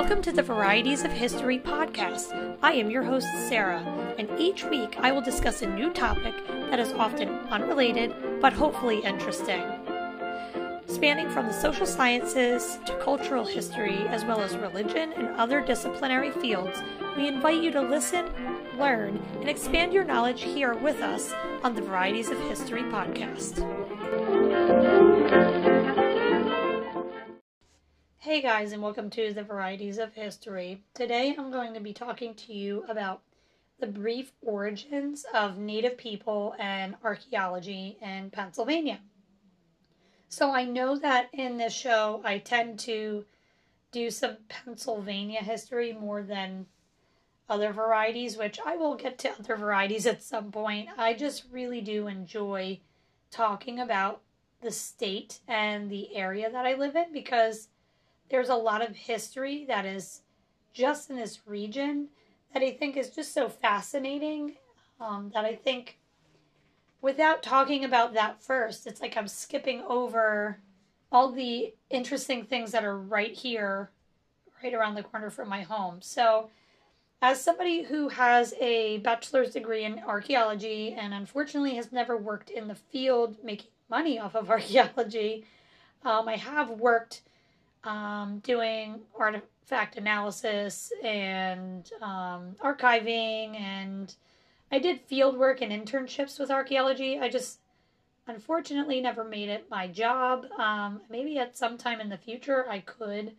Welcome 0.00 0.22
to 0.22 0.32
the 0.32 0.42
Varieties 0.42 1.04
of 1.04 1.12
History 1.12 1.58
podcast. 1.58 2.56
I 2.62 2.72
am 2.72 2.88
your 2.88 3.02
host, 3.02 3.26
Sarah, 3.50 3.82
and 4.18 4.30
each 4.40 4.64
week 4.64 4.96
I 4.98 5.12
will 5.12 5.20
discuss 5.20 5.60
a 5.60 5.66
new 5.66 5.92
topic 5.92 6.34
that 6.48 6.80
is 6.80 6.94
often 6.94 7.28
unrelated 7.50 8.14
but 8.40 8.54
hopefully 8.54 9.00
interesting. 9.00 9.62
Spanning 10.86 11.28
from 11.28 11.48
the 11.48 11.52
social 11.52 11.84
sciences 11.84 12.78
to 12.86 12.96
cultural 12.96 13.44
history, 13.44 13.98
as 14.08 14.24
well 14.24 14.40
as 14.40 14.56
religion 14.56 15.12
and 15.12 15.38
other 15.38 15.60
disciplinary 15.60 16.30
fields, 16.30 16.80
we 17.14 17.28
invite 17.28 17.62
you 17.62 17.70
to 17.70 17.82
listen, 17.82 18.24
learn, 18.78 19.22
and 19.40 19.50
expand 19.50 19.92
your 19.92 20.04
knowledge 20.04 20.40
here 20.40 20.72
with 20.72 21.02
us 21.02 21.34
on 21.62 21.74
the 21.74 21.82
Varieties 21.82 22.30
of 22.30 22.40
History 22.48 22.84
podcast. 22.84 23.60
Hey 28.30 28.42
guys, 28.42 28.70
and 28.70 28.80
welcome 28.80 29.10
to 29.10 29.34
the 29.34 29.42
Varieties 29.42 29.98
of 29.98 30.14
History. 30.14 30.84
Today 30.94 31.34
I'm 31.36 31.50
going 31.50 31.74
to 31.74 31.80
be 31.80 31.92
talking 31.92 32.32
to 32.36 32.52
you 32.52 32.84
about 32.88 33.22
the 33.80 33.88
brief 33.88 34.30
origins 34.40 35.26
of 35.34 35.58
Native 35.58 35.98
people 35.98 36.54
and 36.60 36.94
archaeology 37.02 37.98
in 38.00 38.30
Pennsylvania. 38.30 39.00
So 40.28 40.52
I 40.52 40.62
know 40.62 40.96
that 40.96 41.30
in 41.32 41.56
this 41.56 41.72
show 41.72 42.22
I 42.24 42.38
tend 42.38 42.78
to 42.80 43.24
do 43.90 44.12
some 44.12 44.36
Pennsylvania 44.48 45.40
history 45.40 45.92
more 45.92 46.22
than 46.22 46.66
other 47.48 47.72
varieties, 47.72 48.36
which 48.36 48.60
I 48.64 48.76
will 48.76 48.94
get 48.94 49.18
to 49.18 49.32
other 49.32 49.56
varieties 49.56 50.06
at 50.06 50.22
some 50.22 50.52
point. 50.52 50.88
I 50.96 51.14
just 51.14 51.46
really 51.50 51.80
do 51.80 52.06
enjoy 52.06 52.78
talking 53.32 53.80
about 53.80 54.20
the 54.62 54.70
state 54.70 55.40
and 55.48 55.90
the 55.90 56.14
area 56.14 56.48
that 56.48 56.64
I 56.64 56.74
live 56.74 56.94
in 56.94 57.12
because 57.12 57.66
there's 58.30 58.48
a 58.48 58.54
lot 58.54 58.86
of 58.86 58.96
history 58.96 59.64
that 59.66 59.84
is 59.84 60.22
just 60.72 61.10
in 61.10 61.16
this 61.16 61.40
region 61.46 62.08
that 62.54 62.62
I 62.62 62.70
think 62.70 62.96
is 62.96 63.10
just 63.10 63.34
so 63.34 63.48
fascinating 63.48 64.54
um, 65.00 65.30
that 65.34 65.44
I 65.44 65.54
think 65.54 65.98
without 67.02 67.42
talking 67.42 67.84
about 67.84 68.14
that 68.14 68.42
first, 68.42 68.86
it's 68.86 69.00
like 69.00 69.16
I'm 69.16 69.28
skipping 69.28 69.82
over 69.82 70.60
all 71.12 71.32
the 71.32 71.74
interesting 71.88 72.44
things 72.44 72.72
that 72.72 72.84
are 72.84 72.98
right 72.98 73.32
here, 73.32 73.90
right 74.62 74.74
around 74.74 74.94
the 74.94 75.02
corner 75.02 75.30
from 75.30 75.48
my 75.48 75.62
home. 75.62 76.00
So, 76.00 76.50
as 77.22 77.42
somebody 77.42 77.82
who 77.82 78.08
has 78.08 78.54
a 78.60 78.98
bachelor's 78.98 79.52
degree 79.52 79.84
in 79.84 79.98
archaeology 79.98 80.96
and 80.98 81.12
unfortunately 81.12 81.74
has 81.74 81.92
never 81.92 82.16
worked 82.16 82.48
in 82.48 82.66
the 82.66 82.74
field 82.74 83.36
making 83.44 83.70
money 83.90 84.18
off 84.18 84.34
of 84.34 84.50
archaeology, 84.50 85.44
um, 86.02 86.28
I 86.28 86.36
have 86.36 86.70
worked 86.70 87.22
um, 87.84 88.40
doing 88.40 89.00
artifact 89.18 89.96
analysis 89.96 90.92
and 91.02 91.90
um, 92.02 92.56
archiving, 92.62 93.58
and 93.58 94.14
I 94.70 94.78
did 94.78 95.00
field 95.00 95.36
work 95.36 95.60
and 95.62 95.72
internships 95.72 96.38
with 96.38 96.50
archaeology. 96.50 97.18
I 97.18 97.28
just 97.28 97.60
unfortunately 98.26 99.00
never 99.00 99.24
made 99.24 99.48
it 99.48 99.70
my 99.70 99.88
job. 99.88 100.46
Um, 100.58 101.00
maybe 101.10 101.38
at 101.38 101.56
some 101.56 101.78
time 101.78 102.00
in 102.00 102.08
the 102.08 102.18
future 102.18 102.68
I 102.68 102.80
could, 102.80 103.34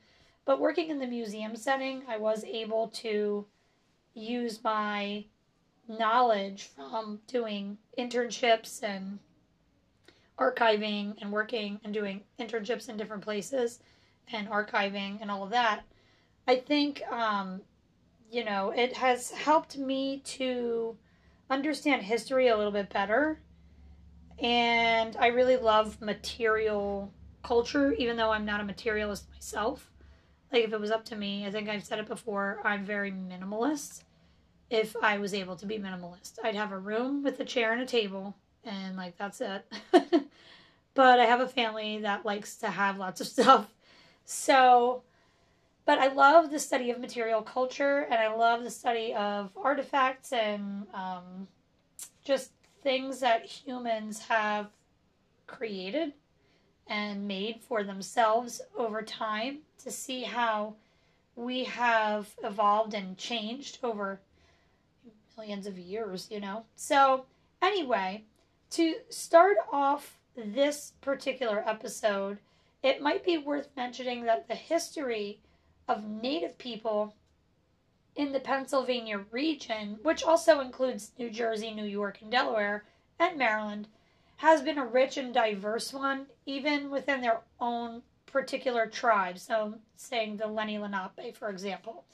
but 0.45 0.59
working 0.59 0.89
in 0.89 0.99
the 0.99 1.07
museum 1.07 1.55
setting, 1.55 2.03
I 2.07 2.17
was 2.17 2.43
able 2.43 2.87
to 2.87 3.45
use 4.13 4.63
my 4.63 5.25
knowledge 5.87 6.69
from 6.75 7.19
doing 7.27 7.77
internships 7.97 8.83
and 8.83 9.19
archiving 10.39 11.15
and 11.21 11.31
working 11.31 11.79
and 11.83 11.93
doing 11.93 12.21
internships 12.39 12.89
in 12.89 12.97
different 12.97 13.23
places 13.23 13.79
and 14.33 14.49
archiving 14.49 15.19
and 15.21 15.29
all 15.29 15.43
of 15.43 15.51
that, 15.51 15.81
I 16.47 16.57
think, 16.57 17.03
um, 17.11 17.61
you 18.29 18.43
know, 18.43 18.71
it 18.71 18.93
has 18.97 19.31
helped 19.31 19.77
me 19.77 20.19
to 20.19 20.97
understand 21.49 22.03
history 22.03 22.47
a 22.47 22.57
little 22.57 22.71
bit 22.71 22.89
better. 22.89 23.39
And 24.39 25.15
I 25.17 25.27
really 25.27 25.57
love 25.57 26.01
material 26.01 27.13
culture, 27.43 27.93
even 27.93 28.17
though 28.17 28.31
I'm 28.31 28.45
not 28.45 28.61
a 28.61 28.63
materialist 28.63 29.29
myself. 29.29 29.91
Like, 30.51 30.63
if 30.63 30.73
it 30.73 30.79
was 30.79 30.91
up 30.91 31.05
to 31.05 31.15
me, 31.15 31.45
I 31.45 31.51
think 31.51 31.69
I've 31.69 31.83
said 31.83 31.99
it 31.99 32.07
before, 32.07 32.59
I'm 32.63 32.83
very 32.83 33.11
minimalist. 33.11 34.03
If 34.69 34.95
I 35.01 35.17
was 35.17 35.33
able 35.33 35.55
to 35.57 35.65
be 35.65 35.77
minimalist, 35.77 36.33
I'd 36.43 36.55
have 36.55 36.71
a 36.71 36.79
room 36.79 37.23
with 37.23 37.39
a 37.39 37.45
chair 37.45 37.73
and 37.73 37.81
a 37.81 37.85
table, 37.85 38.35
and 38.63 38.95
like, 38.95 39.17
that's 39.17 39.41
it. 39.41 39.65
but 40.93 41.19
I 41.19 41.25
have 41.25 41.41
a 41.41 41.47
family 41.47 41.99
that 41.99 42.25
likes 42.25 42.55
to 42.57 42.69
have 42.69 42.97
lots 42.97 43.21
of 43.21 43.27
stuff 43.35 43.67
so, 44.25 45.03
but 45.85 45.99
I 45.99 46.07
love 46.07 46.51
the 46.51 46.59
study 46.59 46.91
of 46.91 46.99
material 46.99 47.41
culture 47.41 48.07
and 48.09 48.15
I 48.15 48.33
love 48.33 48.63
the 48.63 48.69
study 48.69 49.13
of 49.13 49.51
artifacts 49.55 50.31
and 50.31 50.85
um, 50.93 51.47
just 52.23 52.51
things 52.83 53.19
that 53.19 53.45
humans 53.45 54.19
have 54.27 54.67
created 55.47 56.13
and 56.87 57.27
made 57.27 57.61
for 57.61 57.83
themselves 57.83 58.61
over 58.77 59.01
time 59.01 59.59
to 59.83 59.91
see 59.91 60.23
how 60.23 60.75
we 61.35 61.63
have 61.63 62.29
evolved 62.43 62.93
and 62.93 63.17
changed 63.17 63.79
over 63.83 64.19
millions 65.37 65.65
of 65.65 65.79
years, 65.79 66.27
you 66.29 66.39
know. 66.39 66.63
So, 66.75 67.25
anyway, 67.61 68.25
to 68.71 68.95
start 69.09 69.57
off 69.71 70.17
this 70.35 70.93
particular 71.01 71.63
episode, 71.65 72.37
it 72.83 73.01
might 73.01 73.23
be 73.23 73.37
worth 73.37 73.69
mentioning 73.75 74.23
that 74.23 74.47
the 74.47 74.55
history 74.55 75.39
of 75.87 76.03
Native 76.03 76.57
people 76.57 77.15
in 78.15 78.31
the 78.31 78.39
Pennsylvania 78.39 79.25
region, 79.31 79.99
which 80.03 80.23
also 80.23 80.59
includes 80.59 81.11
New 81.17 81.29
Jersey, 81.29 81.71
New 81.71 81.85
York, 81.85 82.21
and 82.21 82.31
Delaware, 82.31 82.83
and 83.19 83.37
Maryland, 83.37 83.87
has 84.37 84.61
been 84.61 84.77
a 84.77 84.85
rich 84.85 85.17
and 85.17 85.33
diverse 85.33 85.93
one, 85.93 86.25
even 86.45 86.89
within 86.89 87.21
their 87.21 87.41
own 87.59 88.01
particular 88.25 88.87
tribes. 88.87 89.43
So, 89.43 89.75
saying 89.95 90.37
the 90.37 90.45
Lenni 90.45 90.79
Lenape, 90.79 91.35
for 91.37 91.49
example. 91.49 92.05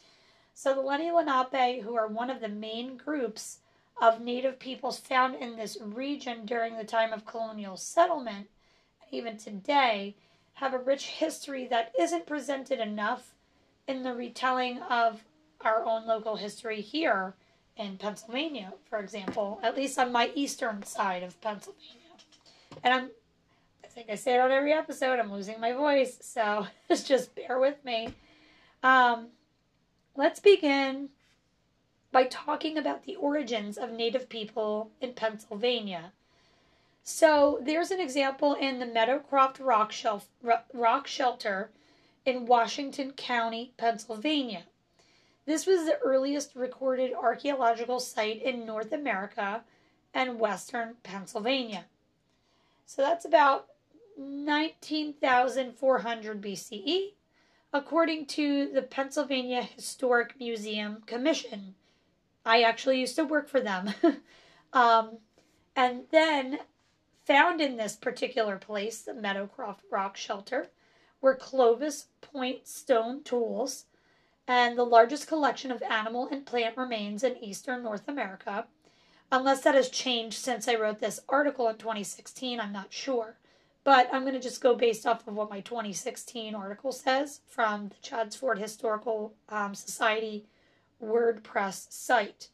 So, 0.53 0.75
the 0.75 0.81
Lenni 0.81 1.11
Lenape, 1.11 1.81
who 1.83 1.95
are 1.95 2.07
one 2.07 2.29
of 2.29 2.41
the 2.41 2.49
main 2.49 2.97
groups 2.97 3.59
of 4.01 4.21
Native 4.21 4.59
peoples 4.59 4.99
found 4.99 5.35
in 5.35 5.55
this 5.55 5.77
region 5.81 6.45
during 6.45 6.77
the 6.77 6.83
time 6.83 7.13
of 7.13 7.25
colonial 7.25 7.77
settlement, 7.77 8.47
even 9.11 9.37
today, 9.37 10.15
have 10.57 10.73
a 10.73 10.79
rich 10.79 11.05
history 11.05 11.67
that 11.67 11.93
isn't 11.99 12.25
presented 12.25 12.79
enough 12.79 13.35
in 13.87 14.01
the 14.01 14.13
retelling 14.13 14.79
of 14.89 15.23
our 15.61 15.85
own 15.85 16.07
local 16.07 16.35
history 16.35 16.81
here 16.81 17.35
in 17.75 17.95
Pennsylvania, 17.97 18.73
for 18.89 18.97
example, 18.97 19.59
at 19.61 19.75
least 19.75 19.99
on 19.99 20.11
my 20.11 20.31
eastern 20.33 20.81
side 20.81 21.21
of 21.21 21.39
Pennsylvania. 21.41 22.01
And 22.83 22.91
I'm, 22.91 23.09
I 23.83 23.87
think 23.87 24.09
I 24.09 24.15
say 24.15 24.33
it 24.33 24.39
on 24.39 24.51
every 24.51 24.73
episode, 24.73 25.19
I'm 25.19 25.31
losing 25.31 25.59
my 25.59 25.73
voice, 25.73 26.17
so 26.21 26.65
just 26.89 27.35
bear 27.35 27.59
with 27.59 27.85
me. 27.85 28.15
Um, 28.81 29.27
let's 30.15 30.39
begin 30.39 31.09
by 32.11 32.23
talking 32.23 32.79
about 32.79 33.03
the 33.03 33.15
origins 33.17 33.77
of 33.77 33.91
Native 33.91 34.27
people 34.27 34.89
in 35.01 35.13
Pennsylvania. 35.13 36.13
So 37.09 37.59
there's 37.61 37.91
an 37.91 38.01
example 38.01 38.55
in 38.55 38.79
the 38.79 38.85
Meadowcroft 38.85 39.61
Rock, 39.61 39.93
Shelf, 39.93 40.27
Rock 40.73 41.07
Shelter 41.07 41.69
in 42.25 42.45
Washington 42.45 43.13
County, 43.13 43.71
Pennsylvania. 43.77 44.63
This 45.45 45.65
was 45.65 45.85
the 45.85 45.97
earliest 46.03 46.53
recorded 46.53 47.13
archaeological 47.13 48.01
site 48.01 48.41
in 48.41 48.65
North 48.65 48.91
America 48.91 49.63
and 50.13 50.37
western 50.37 50.95
Pennsylvania. 51.03 51.85
So 52.85 53.01
that's 53.01 53.23
about 53.23 53.67
19,400 54.17 56.41
BCE, 56.41 57.13
according 57.71 58.25
to 58.25 58.69
the 58.73 58.81
Pennsylvania 58.81 59.61
Historic 59.61 60.37
Museum 60.37 61.03
Commission. 61.05 61.75
I 62.45 62.63
actually 62.63 62.99
used 62.99 63.15
to 63.15 63.23
work 63.23 63.47
for 63.47 63.61
them. 63.61 63.93
um, 64.73 65.19
and 65.73 66.01
then 66.11 66.59
Found 67.27 67.59
in 67.59 67.75
this 67.75 67.97
particular 67.97 68.55
place, 68.55 69.01
the 69.01 69.13
Meadowcroft 69.13 69.81
Rock 69.91 70.15
Shelter, 70.15 70.69
were 71.19 71.35
Clovis 71.35 72.07
Point 72.21 72.65
stone 72.65 73.21
tools 73.21 73.83
and 74.47 74.77
the 74.77 74.85
largest 74.85 75.27
collection 75.27 75.69
of 75.69 75.81
animal 75.81 76.29
and 76.31 76.45
plant 76.45 76.77
remains 76.77 77.25
in 77.25 77.35
eastern 77.43 77.83
North 77.83 78.07
America. 78.07 78.67
Unless 79.29 79.63
that 79.63 79.75
has 79.75 79.89
changed 79.89 80.37
since 80.37 80.69
I 80.69 80.75
wrote 80.75 81.01
this 81.01 81.19
article 81.27 81.67
in 81.67 81.75
2016, 81.75 82.61
I'm 82.61 82.71
not 82.71 82.93
sure. 82.93 83.35
But 83.83 84.07
I'm 84.13 84.21
going 84.21 84.33
to 84.33 84.39
just 84.39 84.61
go 84.61 84.73
based 84.73 85.05
off 85.05 85.27
of 85.27 85.35
what 85.35 85.49
my 85.49 85.59
2016 85.59 86.55
article 86.55 86.93
says 86.93 87.41
from 87.45 87.89
the 87.89 87.95
Chadds 88.01 88.37
Ford 88.37 88.57
Historical 88.57 89.33
um, 89.49 89.75
Society 89.75 90.45
WordPress 91.03 91.91
site. 91.91 92.47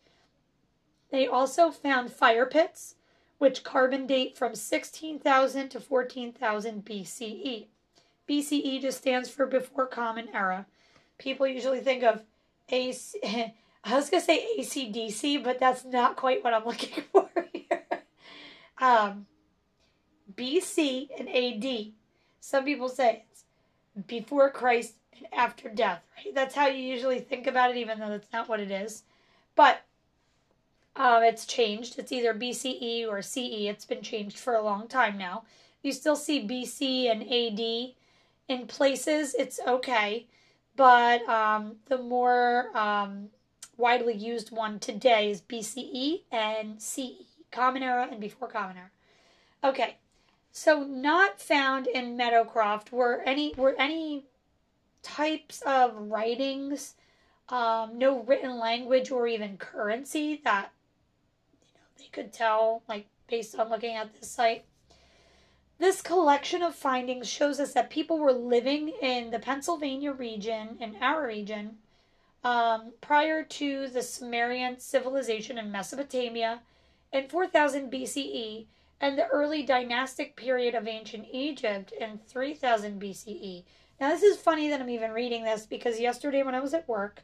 They 1.11 1.27
also 1.27 1.69
found 1.69 2.11
fire 2.11 2.47
pits 2.47 2.95
which 3.43 3.61
carbon 3.61 4.07
date 4.07 4.37
from 4.37 4.55
16,000 4.55 5.67
to 5.67 5.77
14,000 5.77 6.85
BCE. 6.85 7.65
BCE 8.25 8.81
just 8.81 8.99
stands 8.99 9.27
for 9.27 9.45
before 9.45 9.85
Common 9.85 10.29
Era. 10.33 10.65
people 11.17 11.45
usually 11.45 11.81
think 11.81 12.03
of 12.03 12.21
AC. 12.69 13.19
I 13.83 13.95
was 13.95 14.09
gonna 14.09 14.23
say 14.23 14.47
ACDC, 14.57 15.43
but 15.43 15.59
that's 15.59 15.83
not 15.83 16.15
quite 16.15 16.41
what 16.41 16.53
I'm 16.53 16.63
looking 16.65 17.03
for 17.11 17.29
here. 17.51 17.83
Um, 18.77 19.25
BC 20.33 21.09
and 21.19 21.27
AD. 21.27 21.91
Some 22.39 22.63
people 22.63 22.87
say 22.87 23.25
it's 23.29 23.43
before 24.07 24.51
Christ 24.51 24.93
and 25.17 25.27
after 25.33 25.67
death, 25.67 26.01
right? 26.15 26.33
That's 26.33 26.55
how 26.55 26.67
you 26.67 26.81
usually 26.81 27.19
think 27.19 27.45
about 27.47 27.71
it, 27.71 27.75
even 27.75 27.99
though 27.99 28.07
that's 28.07 28.31
not 28.31 28.47
what 28.47 28.61
it 28.61 28.71
is. 28.71 29.03
But 29.53 29.81
um, 30.95 31.23
it's 31.23 31.45
changed. 31.45 31.97
It's 31.97 32.11
either 32.11 32.33
BCE 32.33 33.07
or 33.07 33.21
CE. 33.21 33.67
It's 33.67 33.85
been 33.85 34.01
changed 34.01 34.37
for 34.37 34.53
a 34.53 34.61
long 34.61 34.87
time 34.87 35.17
now. 35.17 35.43
You 35.81 35.91
still 35.91 36.15
see 36.15 36.47
BC 36.47 37.11
and 37.11 37.23
AD 37.23 37.93
in 38.47 38.67
places. 38.67 39.33
It's 39.33 39.59
okay, 39.67 40.27
but 40.75 41.27
um, 41.27 41.77
the 41.87 41.97
more 41.97 42.75
um, 42.77 43.29
widely 43.75 44.13
used 44.13 44.51
one 44.51 44.79
today 44.79 45.31
is 45.31 45.41
BCE 45.41 46.21
and 46.31 46.81
CE, 46.81 47.25
Common 47.51 47.83
Era 47.83 48.07
and 48.09 48.21
before 48.21 48.47
Common 48.47 48.77
Era. 48.77 48.91
Okay, 49.63 49.97
so 50.51 50.83
not 50.83 51.41
found 51.41 51.87
in 51.87 52.15
Meadowcroft 52.17 52.91
were 52.91 53.21
any 53.25 53.53
were 53.57 53.75
any 53.79 54.25
types 55.01 55.61
of 55.65 55.95
writings, 55.95 56.93
um, 57.49 57.97
no 57.97 58.21
written 58.23 58.59
language 58.59 59.09
or 59.09 59.27
even 59.27 59.57
currency 59.57 60.39
that 60.43 60.71
they 61.97 62.07
could 62.11 62.33
tell 62.33 62.83
like 62.87 63.07
based 63.27 63.57
on 63.57 63.69
looking 63.69 63.95
at 63.95 64.13
this 64.19 64.31
site. 64.31 64.65
This 65.79 66.01
collection 66.01 66.61
of 66.61 66.75
findings 66.75 67.27
shows 67.27 67.59
us 67.59 67.73
that 67.73 67.89
people 67.89 68.19
were 68.19 68.31
living 68.31 68.89
in 69.01 69.31
the 69.31 69.39
Pennsylvania 69.39 70.11
region, 70.11 70.77
in 70.79 70.95
our 71.01 71.25
region, 71.25 71.77
um, 72.43 72.93
prior 73.01 73.43
to 73.43 73.87
the 73.87 74.01
Sumerian 74.01 74.79
civilization 74.79 75.57
in 75.57 75.71
Mesopotamia 75.71 76.61
in 77.11 77.27
4000 77.27 77.91
BCE 77.91 78.67
and 79.01 79.17
the 79.17 79.27
early 79.27 79.63
dynastic 79.63 80.35
period 80.35 80.75
of 80.75 80.87
ancient 80.87 81.25
Egypt 81.31 81.91
in 81.91 82.19
3000 82.27 83.01
BCE. 83.01 83.63
Now, 83.99 84.09
this 84.09 84.23
is 84.23 84.37
funny 84.37 84.69
that 84.69 84.81
I'm 84.81 84.89
even 84.89 85.11
reading 85.11 85.43
this 85.43 85.65
because 85.65 85.99
yesterday 85.99 86.43
when 86.43 86.55
I 86.55 86.59
was 86.59 86.73
at 86.73 86.87
work, 86.87 87.21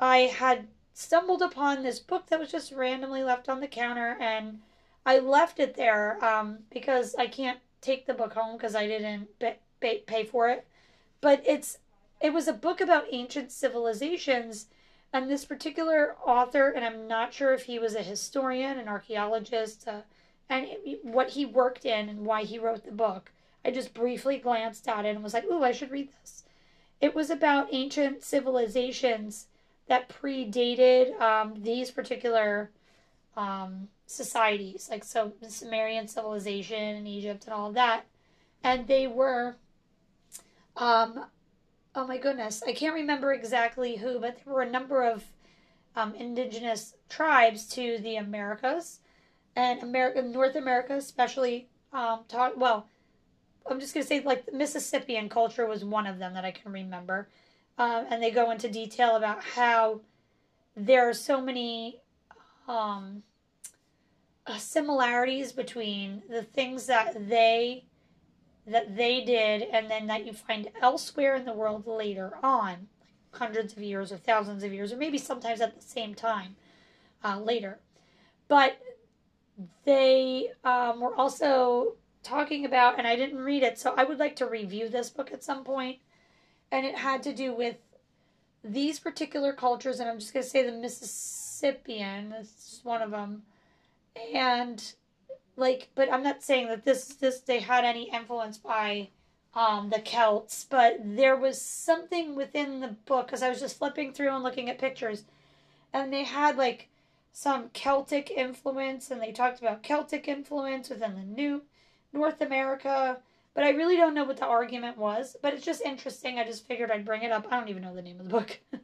I 0.00 0.18
had 0.18 0.68
stumbled 0.98 1.40
upon 1.40 1.84
this 1.84 2.00
book 2.00 2.26
that 2.26 2.40
was 2.40 2.50
just 2.50 2.72
randomly 2.72 3.22
left 3.22 3.48
on 3.48 3.60
the 3.60 3.68
counter 3.68 4.16
and 4.20 4.58
I 5.06 5.20
left 5.20 5.60
it 5.60 5.76
there 5.76 6.22
um, 6.24 6.58
because 6.72 7.14
I 7.14 7.28
can't 7.28 7.60
take 7.80 8.04
the 8.04 8.14
book 8.14 8.32
home 8.32 8.56
because 8.56 8.74
I 8.74 8.88
didn't 8.88 9.28
pay 9.80 10.24
for 10.24 10.48
it. 10.48 10.66
But 11.20 11.40
it's 11.46 11.78
it 12.20 12.32
was 12.32 12.48
a 12.48 12.52
book 12.52 12.80
about 12.80 13.06
ancient 13.12 13.52
civilizations 13.52 14.66
and 15.12 15.30
this 15.30 15.44
particular 15.44 16.16
author 16.26 16.68
and 16.68 16.84
I'm 16.84 17.06
not 17.06 17.32
sure 17.32 17.54
if 17.54 17.66
he 17.66 17.78
was 17.78 17.94
a 17.94 18.02
historian, 18.02 18.76
an 18.76 18.88
archaeologist, 18.88 19.86
uh, 19.86 20.00
and 20.50 20.66
it, 20.68 21.04
what 21.04 21.30
he 21.30 21.46
worked 21.46 21.84
in 21.84 22.08
and 22.08 22.26
why 22.26 22.42
he 22.42 22.58
wrote 22.58 22.84
the 22.84 22.90
book. 22.90 23.30
I 23.64 23.70
just 23.70 23.94
briefly 23.94 24.36
glanced 24.38 24.88
at 24.88 25.04
it 25.04 25.14
and 25.14 25.22
was 25.22 25.32
like, 25.32 25.44
"Ooh, 25.44 25.62
I 25.62 25.70
should 25.70 25.92
read 25.92 26.08
this." 26.20 26.42
It 27.00 27.14
was 27.14 27.30
about 27.30 27.68
ancient 27.70 28.24
civilizations 28.24 29.46
that 29.88 30.08
predated 30.08 31.18
um, 31.20 31.54
these 31.62 31.90
particular 31.90 32.70
um, 33.36 33.88
societies, 34.06 34.88
like 34.90 35.04
so 35.04 35.32
the 35.40 35.50
Sumerian 35.50 36.08
civilization 36.08 36.96
and 36.96 37.08
Egypt 37.08 37.44
and 37.44 37.54
all 37.54 37.68
of 37.68 37.74
that, 37.74 38.06
and 38.62 38.86
they 38.86 39.06
were, 39.06 39.56
um, 40.76 41.26
oh 41.94 42.06
my 42.06 42.18
goodness, 42.18 42.62
I 42.66 42.72
can't 42.72 42.94
remember 42.94 43.32
exactly 43.32 43.96
who, 43.96 44.18
but 44.18 44.38
there 44.44 44.54
were 44.54 44.62
a 44.62 44.70
number 44.70 45.02
of 45.02 45.24
um, 45.96 46.14
indigenous 46.14 46.94
tribes 47.08 47.66
to 47.70 47.98
the 47.98 48.16
Americas, 48.16 49.00
and 49.56 49.82
America, 49.82 50.22
North 50.22 50.54
America, 50.54 50.94
especially. 50.94 51.68
Um, 51.92 52.20
talk 52.28 52.52
well. 52.56 52.86
I'm 53.68 53.80
just 53.80 53.92
gonna 53.94 54.06
say 54.06 54.20
like 54.20 54.46
the 54.46 54.52
Mississippian 54.52 55.28
culture 55.28 55.66
was 55.66 55.84
one 55.84 56.06
of 56.06 56.18
them 56.18 56.34
that 56.34 56.44
I 56.44 56.52
can 56.52 56.72
remember, 56.72 57.28
um, 57.78 58.06
and 58.10 58.22
they 58.22 58.30
go 58.30 58.50
into 58.50 58.68
detail 58.68 59.16
about 59.16 59.42
how 59.42 60.00
there 60.76 61.08
are 61.08 61.14
so 61.14 61.40
many 61.40 62.00
um, 62.66 63.22
uh, 64.46 64.58
similarities 64.58 65.52
between 65.52 66.22
the 66.28 66.42
things 66.42 66.86
that 66.86 67.28
they 67.28 67.84
that 68.66 68.96
they 68.96 69.22
did 69.22 69.62
and 69.62 69.90
then 69.90 70.06
that 70.06 70.26
you 70.26 70.32
find 70.32 70.68
elsewhere 70.82 71.34
in 71.34 71.46
the 71.46 71.52
world 71.54 71.86
later 71.86 72.34
on 72.42 72.86
hundreds 73.32 73.72
of 73.72 73.78
years 73.78 74.12
or 74.12 74.18
thousands 74.18 74.62
of 74.62 74.72
years 74.72 74.92
or 74.92 74.96
maybe 74.98 75.16
sometimes 75.16 75.62
at 75.62 75.74
the 75.74 75.82
same 75.82 76.14
time 76.14 76.54
uh, 77.24 77.38
later. 77.40 77.78
But 78.46 78.78
they 79.86 80.50
um, 80.64 81.00
were 81.00 81.14
also 81.14 81.96
talking 82.22 82.64
about 82.64 82.98
and 82.98 83.06
i 83.06 83.16
didn't 83.16 83.38
read 83.38 83.62
it 83.62 83.78
so 83.78 83.94
i 83.96 84.04
would 84.04 84.18
like 84.18 84.36
to 84.36 84.46
review 84.46 84.88
this 84.88 85.08
book 85.08 85.32
at 85.32 85.42
some 85.42 85.64
point 85.64 85.98
and 86.70 86.84
it 86.86 86.96
had 86.96 87.22
to 87.22 87.32
do 87.32 87.52
with 87.52 87.76
these 88.64 88.98
particular 88.98 89.52
cultures 89.52 90.00
and 90.00 90.08
i'm 90.08 90.18
just 90.18 90.32
going 90.32 90.42
to 90.42 90.48
say 90.48 90.64
the 90.64 90.72
mississippian 90.72 92.32
is 92.32 92.80
one 92.82 93.02
of 93.02 93.10
them 93.10 93.42
and 94.34 94.92
like 95.56 95.88
but 95.94 96.12
i'm 96.12 96.22
not 96.22 96.42
saying 96.42 96.68
that 96.68 96.84
this 96.84 97.06
this 97.06 97.40
they 97.40 97.60
had 97.60 97.84
any 97.84 98.10
influence 98.10 98.58
by 98.58 99.08
um 99.54 99.90
the 99.90 100.00
celts 100.00 100.66
but 100.68 100.98
there 101.02 101.36
was 101.36 101.60
something 101.60 102.34
within 102.34 102.80
the 102.80 102.88
book 102.88 103.26
because 103.26 103.42
i 103.42 103.48
was 103.48 103.60
just 103.60 103.78
flipping 103.78 104.12
through 104.12 104.34
and 104.34 104.44
looking 104.44 104.68
at 104.68 104.78
pictures 104.78 105.24
and 105.92 106.12
they 106.12 106.24
had 106.24 106.56
like 106.56 106.88
some 107.32 107.70
celtic 107.72 108.30
influence 108.30 109.10
and 109.10 109.22
they 109.22 109.32
talked 109.32 109.60
about 109.60 109.82
celtic 109.82 110.26
influence 110.26 110.90
within 110.90 111.14
the 111.14 111.22
new 111.22 111.62
north 112.12 112.40
america 112.40 113.18
but 113.58 113.66
i 113.66 113.70
really 113.70 113.96
don't 113.96 114.14
know 114.14 114.22
what 114.22 114.36
the 114.36 114.46
argument 114.46 114.96
was 114.96 115.36
but 115.42 115.52
it's 115.52 115.64
just 115.64 115.82
interesting. 115.82 116.38
I 116.38 116.44
just 116.44 116.64
figured 116.64 116.92
i'd 116.92 117.04
bring 117.04 117.24
it 117.24 117.32
up. 117.32 117.48
I 117.50 117.58
don't 117.58 117.68
even 117.68 117.82
know 117.82 117.92
the 117.92 118.02
name 118.02 118.20
of 118.20 118.26
the 118.26 118.30
book. 118.30 118.60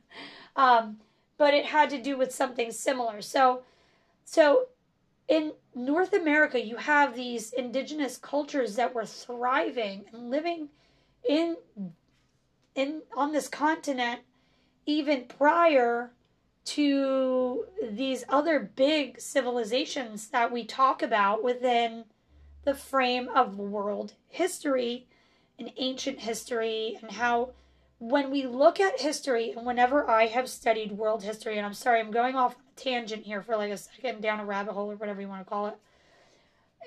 Um 0.57 0.99
but 1.37 1.55
it 1.55 1.65
had 1.67 1.91
to 1.91 2.03
do 2.03 2.17
with 2.17 2.33
something 2.33 2.73
similar. 2.73 3.23
So 3.23 3.63
so 4.25 4.67
in 5.29 5.53
North 5.75 6.13
America, 6.13 6.65
you 6.65 6.77
have 6.77 7.15
these 7.15 7.53
indigenous 7.53 8.17
cultures 8.17 8.77
that 8.77 8.95
were 8.95 9.07
thriving 9.07 10.07
and 10.13 10.31
living 10.31 10.69
in 11.29 11.57
in 12.75 13.03
on 13.17 13.33
this 13.33 13.49
continent 13.49 14.23
even 14.87 15.25
prior 15.25 16.11
to 16.65 17.67
these 17.81 18.25
other 18.29 18.59
big 18.59 19.21
civilizations 19.21 20.29
that 20.29 20.51
we 20.51 20.65
talk 20.65 21.03
about 21.03 21.45
within 21.45 22.05
the 22.65 22.75
frame 22.75 23.29
of 23.29 23.59
world 23.59 24.15
history 24.29 25.07
and 25.59 25.71
ancient 25.77 26.21
history 26.21 26.99
and 27.01 27.13
how 27.13 27.51
when 27.99 28.31
we 28.31 28.47
look 28.47 28.81
at 28.81 29.01
history 29.01 29.53
and 29.53 29.65
whenever 29.65 30.09
I 30.09 30.27
have 30.27 30.49
studied 30.49 30.93
world 30.93 31.23
history 31.23 31.57
and 31.57 31.67
I'm 31.67 31.75
sorry 31.75 32.01
I'm 32.01 32.11
going 32.11 32.35
off 32.35 32.55
a 32.55 32.81
tangent 32.81 33.25
here 33.25 33.43
for 33.43 33.57
like 33.57 33.71
a 33.71 33.77
second 33.77 34.21
down 34.21 34.41
a 34.41 34.45
rabbit 34.45 34.73
hole 34.73 34.91
or 34.91 34.97
whatever 34.97 35.21
you 35.21 35.29
want 35.29 35.45
to 35.45 35.49
call 35.49 35.69
it. 35.69 35.77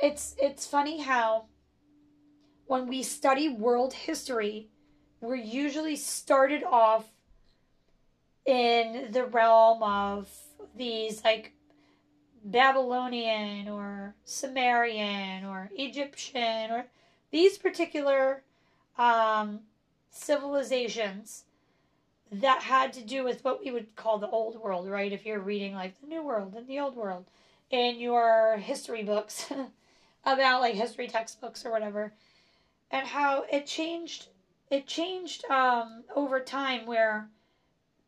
It's 0.02 0.36
it's 0.38 0.68
funny 0.68 1.02
how 1.02 1.46
when 2.66 2.88
we 2.88 3.02
study 3.02 3.50
world 3.50 3.94
history, 3.94 4.70
we're 5.22 5.36
usually 5.36 5.96
started 5.96 6.64
off 6.64 7.06
in 8.46 9.12
the 9.12 9.26
realm 9.26 9.82
of 9.82 10.30
these 10.76 11.24
like 11.24 11.54
Babylonian 12.48 13.68
or 13.68 14.16
Sumerian 14.24 15.44
or 15.44 15.70
Egyptian 15.76 16.72
or 16.72 16.86
these 17.30 17.58
particular 17.58 18.42
um, 18.98 19.60
civilizations 20.12 21.44
that 22.32 22.64
had 22.64 22.94
to 22.94 23.04
do 23.04 23.24
with 23.24 23.44
what 23.44 23.64
we 23.64 23.70
would 23.72 23.96
call 23.96 24.18
the 24.18 24.30
old 24.30 24.56
world, 24.62 24.88
right? 24.88 25.12
If 25.12 25.26
you're 25.26 25.40
reading 25.40 25.74
like 25.74 26.00
the 26.00 26.08
new 26.08 26.24
world 26.24 26.56
and 26.56 26.68
the 26.68 26.80
old 26.80 26.96
world 26.96 27.26
in 27.70 28.00
your 28.00 28.58
history 28.58 29.04
books 29.04 29.52
about 30.26 30.62
like 30.62 30.76
history 30.76 31.08
textbooks 31.08 31.66
or 31.66 31.72
whatever, 31.72 32.14
and 32.90 33.08
how 33.08 33.44
it 33.52 33.66
changed. 33.66 34.28
It 34.70 34.88
changed 34.88 35.46
um, 35.50 36.04
over 36.16 36.40
time 36.40 36.86
where 36.86 37.30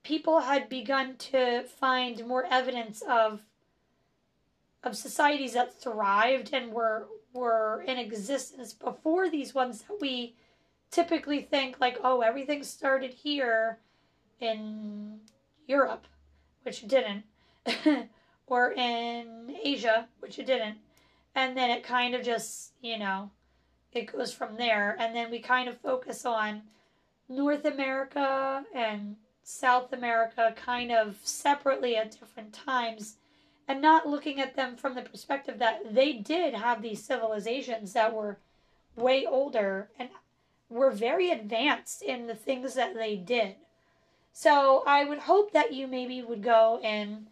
people 0.04 0.42
had 0.42 0.70
begun 0.70 1.16
to 1.18 1.64
find 1.64 2.26
more 2.26 2.46
evidence 2.46 3.02
of 3.02 3.42
of 4.84 4.96
societies 4.96 5.54
that 5.54 5.80
thrived 5.80 6.54
and 6.54 6.72
were 6.72 7.08
were 7.34 7.84
in 7.88 7.98
existence 7.98 8.74
before 8.74 9.30
these 9.30 9.54
ones 9.54 9.84
that 9.84 10.02
we 10.02 10.36
typically 10.90 11.42
think 11.42 11.80
like 11.80 11.98
oh 12.04 12.22
everything 12.22 12.64
started 12.64 13.14
here 13.14 13.80
in 14.40 15.20
Europe, 15.68 16.08
which 16.64 16.84
it 16.84 16.90
didn't, 16.90 17.24
or 18.48 18.72
in 18.74 19.56
Asia, 19.64 20.08
which 20.20 20.40
it 20.40 20.48
didn't. 20.48 20.78
And 21.36 21.56
then 21.56 21.70
it 21.70 21.84
kind 21.84 22.16
of 22.16 22.24
just, 22.24 22.74
you 22.82 22.98
know, 22.98 23.30
it 23.94 24.12
goes 24.12 24.34
from 24.34 24.58
there. 24.58 24.96
And 25.00 25.16
then 25.16 25.30
we 25.30 25.40
kind 25.40 25.70
of 25.70 25.80
focus 25.80 26.26
on 26.26 26.64
North 27.30 27.66
America 27.66 28.66
and 28.74 29.16
South 29.44 29.94
America 29.94 30.54
kind 30.56 30.92
of 30.92 31.18
separately 31.24 31.96
at 31.96 32.12
different 32.12 32.54
times 32.54 33.18
and 33.70 33.82
not 33.82 34.10
looking 34.10 34.42
at 34.42 34.56
them 34.56 34.76
from 34.76 34.96
the 34.96 35.02
perspective 35.04 35.60
that 35.60 35.94
they 35.94 36.12
did 36.12 36.56
have 36.56 36.82
these 36.82 37.04
civilizations 37.04 37.94
that 37.94 38.14
were 38.14 38.40
way 38.96 39.28
older 39.28 39.90
and 40.00 40.10
were 40.70 40.90
very 40.90 41.30
advanced 41.30 42.02
in 42.02 42.26
the 42.26 42.34
things 42.34 42.74
that 42.74 42.96
they 42.96 43.16
did. 43.16 43.56
So 44.34 44.84
I 44.88 45.06
would 45.06 45.20
hope 45.20 45.52
that 45.54 45.72
you 45.72 45.86
maybe 45.86 46.24
would 46.24 46.42
go 46.42 46.80
in 46.84 47.28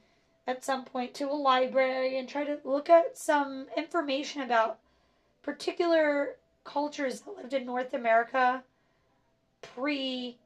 at 0.46 0.64
some 0.64 0.86
point 0.86 1.16
to 1.16 1.26
a 1.26 1.34
library 1.34 2.20
and 2.20 2.30
try 2.30 2.44
to 2.44 2.60
look 2.64 2.88
at 2.88 3.18
some 3.18 3.66
information 3.76 4.44
about 4.44 4.78
particular 5.42 6.36
cultures 6.64 7.22
that 7.22 7.36
lived 7.36 7.54
in 7.54 7.66
North 7.66 7.96
America 7.96 8.64
pre 9.62 10.38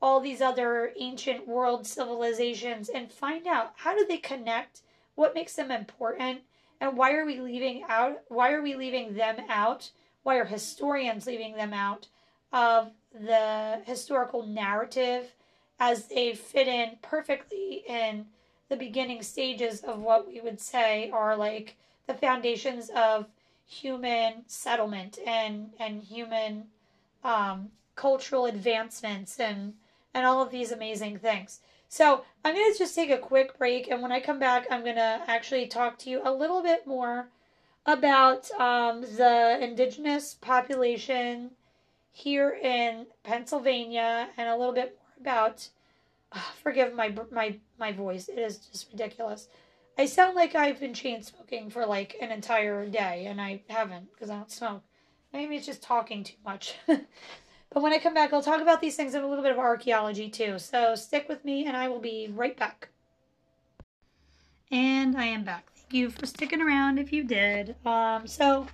all 0.00 0.20
these 0.20 0.40
other 0.40 0.92
ancient 0.98 1.46
world 1.46 1.86
civilizations 1.86 2.88
and 2.88 3.12
find 3.12 3.46
out 3.46 3.72
how 3.76 3.96
do 3.96 4.06
they 4.06 4.18
connect, 4.18 4.80
what 5.14 5.34
makes 5.34 5.54
them 5.54 5.70
important, 5.70 6.40
and 6.80 6.96
why 6.96 7.12
are 7.14 7.24
we 7.24 7.40
leaving 7.40 7.84
out 7.88 8.20
why 8.28 8.52
are 8.52 8.62
we 8.62 8.74
leaving 8.74 9.14
them 9.14 9.36
out? 9.48 9.90
Why 10.22 10.36
are 10.36 10.44
historians 10.44 11.26
leaving 11.26 11.56
them 11.56 11.72
out 11.72 12.08
of 12.52 12.92
the 13.12 13.80
historical 13.84 14.46
narrative 14.46 15.34
as 15.78 16.06
they 16.06 16.34
fit 16.34 16.68
in 16.68 16.98
perfectly 17.02 17.84
in 17.86 18.26
the 18.68 18.76
beginning 18.76 19.22
stages 19.22 19.80
of 19.80 20.00
what 20.00 20.26
we 20.26 20.40
would 20.40 20.60
say 20.60 21.10
are 21.10 21.36
like 21.36 21.76
the 22.06 22.14
foundations 22.14 22.90
of 22.90 23.26
human 23.66 24.44
settlement 24.46 25.18
and 25.26 25.70
and 25.78 26.02
human 26.02 26.64
um, 27.22 27.70
cultural 27.96 28.46
advancements 28.46 29.38
and 29.40 29.74
and 30.12 30.26
all 30.26 30.42
of 30.42 30.50
these 30.50 30.70
amazing 30.70 31.18
things. 31.18 31.60
So 31.94 32.24
I'm 32.44 32.56
going 32.56 32.72
to 32.72 32.76
just 32.76 32.96
take 32.96 33.10
a 33.10 33.18
quick 33.18 33.56
break, 33.56 33.88
and 33.88 34.02
when 34.02 34.10
I 34.10 34.18
come 34.18 34.40
back, 34.40 34.66
I'm 34.68 34.82
going 34.82 34.96
to 34.96 35.22
actually 35.28 35.68
talk 35.68 35.96
to 35.98 36.10
you 36.10 36.20
a 36.24 36.34
little 36.34 36.60
bit 36.60 36.88
more 36.88 37.28
about 37.86 38.50
um, 38.50 39.02
the 39.02 39.58
indigenous 39.62 40.34
population 40.34 41.52
here 42.10 42.50
in 42.50 43.06
Pennsylvania, 43.22 44.28
and 44.36 44.48
a 44.48 44.56
little 44.56 44.74
bit 44.74 44.98
more 44.98 45.20
about. 45.20 45.68
Oh, 46.32 46.52
forgive 46.64 46.94
my 46.94 47.14
my 47.30 47.60
my 47.78 47.92
voice; 47.92 48.28
it 48.28 48.40
is 48.40 48.58
just 48.58 48.90
ridiculous. 48.90 49.46
I 49.96 50.06
sound 50.06 50.34
like 50.34 50.56
I've 50.56 50.80
been 50.80 50.94
chain 50.94 51.22
smoking 51.22 51.70
for 51.70 51.86
like 51.86 52.16
an 52.20 52.32
entire 52.32 52.88
day, 52.88 53.26
and 53.26 53.40
I 53.40 53.62
haven't 53.68 54.10
because 54.12 54.30
I 54.30 54.38
don't 54.38 54.50
smoke. 54.50 54.82
Maybe 55.32 55.54
it's 55.54 55.66
just 55.66 55.80
talking 55.80 56.24
too 56.24 56.34
much. 56.44 56.74
but 57.74 57.82
when 57.82 57.92
I 57.92 57.98
come 57.98 58.14
back, 58.14 58.32
I'll 58.32 58.40
talk 58.40 58.60
about 58.60 58.80
these 58.80 58.94
things 58.94 59.14
and 59.14 59.24
a 59.24 59.26
little 59.26 59.42
bit 59.42 59.50
of 59.50 59.58
archaeology 59.58 60.30
too. 60.30 60.60
So 60.60 60.94
stick 60.94 61.28
with 61.28 61.44
me, 61.44 61.66
and 61.66 61.76
I 61.76 61.88
will 61.88 61.98
be 61.98 62.30
right 62.32 62.56
back. 62.56 62.88
And 64.70 65.16
I 65.16 65.24
am 65.24 65.42
back. 65.42 65.66
Thank 65.74 65.92
you 65.92 66.10
for 66.10 66.24
sticking 66.24 66.62
around 66.62 66.98
if 66.98 67.12
you 67.12 67.24
did. 67.24 67.74
Um, 67.84 68.28
so 68.28 68.68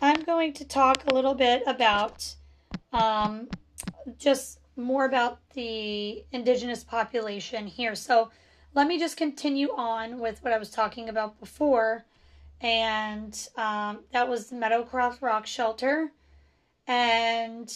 I'm 0.00 0.22
going 0.22 0.54
to 0.54 0.64
talk 0.64 1.04
a 1.06 1.14
little 1.14 1.34
bit 1.34 1.62
about 1.66 2.34
um, 2.94 3.48
just 4.18 4.58
more 4.74 5.04
about 5.04 5.38
the 5.52 6.24
indigenous 6.32 6.82
population 6.82 7.66
here. 7.66 7.94
So 7.94 8.30
let 8.74 8.86
me 8.86 8.98
just 8.98 9.18
continue 9.18 9.68
on 9.76 10.18
with 10.18 10.42
what 10.42 10.54
I 10.54 10.58
was 10.58 10.70
talking 10.70 11.10
about 11.10 11.38
before. 11.40 12.06
And 12.62 13.38
um, 13.56 14.00
that 14.12 14.28
was 14.28 14.50
Meadowcroft 14.50 15.20
Rock 15.20 15.46
Shelter. 15.46 16.12
And 16.86 17.70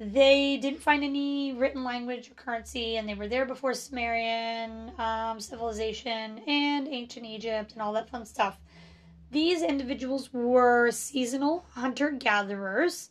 they 0.00 0.56
didn't 0.56 0.82
find 0.82 1.04
any 1.04 1.52
written 1.52 1.84
language 1.84 2.30
or 2.30 2.34
currency, 2.34 2.96
and 2.96 3.06
they 3.06 3.14
were 3.14 3.28
there 3.28 3.44
before 3.44 3.74
Sumerian 3.74 4.92
um, 4.98 5.38
civilization 5.38 6.40
and 6.46 6.88
ancient 6.88 7.26
Egypt 7.26 7.72
and 7.72 7.82
all 7.82 7.92
that 7.92 8.08
fun 8.08 8.24
stuff. 8.24 8.58
These 9.30 9.62
individuals 9.62 10.32
were 10.32 10.90
seasonal 10.90 11.66
hunter 11.74 12.10
gatherers 12.10 13.10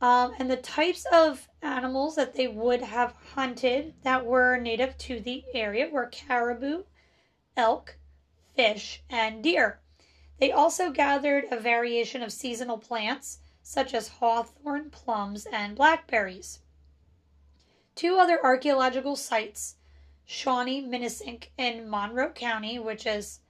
um, 0.00 0.34
and 0.38 0.50
the 0.50 0.58
types 0.58 1.06
of 1.10 1.48
animals 1.62 2.16
that 2.16 2.34
they 2.34 2.48
would 2.48 2.82
have 2.82 3.14
hunted 3.34 3.94
that 4.02 4.26
were 4.26 4.58
native 4.58 4.98
to 4.98 5.20
the 5.20 5.42
area 5.54 5.88
were 5.88 6.06
caribou, 6.06 6.82
elk, 7.56 7.96
fish, 8.54 9.02
and 9.08 9.42
deer. 9.42 9.80
They 10.38 10.52
also 10.52 10.90
gathered 10.90 11.44
a 11.50 11.58
variation 11.58 12.22
of 12.22 12.30
seasonal 12.30 12.76
plants 12.76 13.38
such 13.68 13.92
as 13.92 14.06
hawthorn, 14.06 14.88
plums, 14.90 15.44
and 15.46 15.74
blackberries. 15.74 16.60
Two 17.96 18.16
other 18.16 18.38
archaeological 18.44 19.16
sites, 19.16 19.74
Shawnee 20.24 20.86
Minisink 20.86 21.48
in 21.58 21.90
Monroe 21.90 22.30
County, 22.30 22.78
which 22.78 23.06
is 23.06 23.40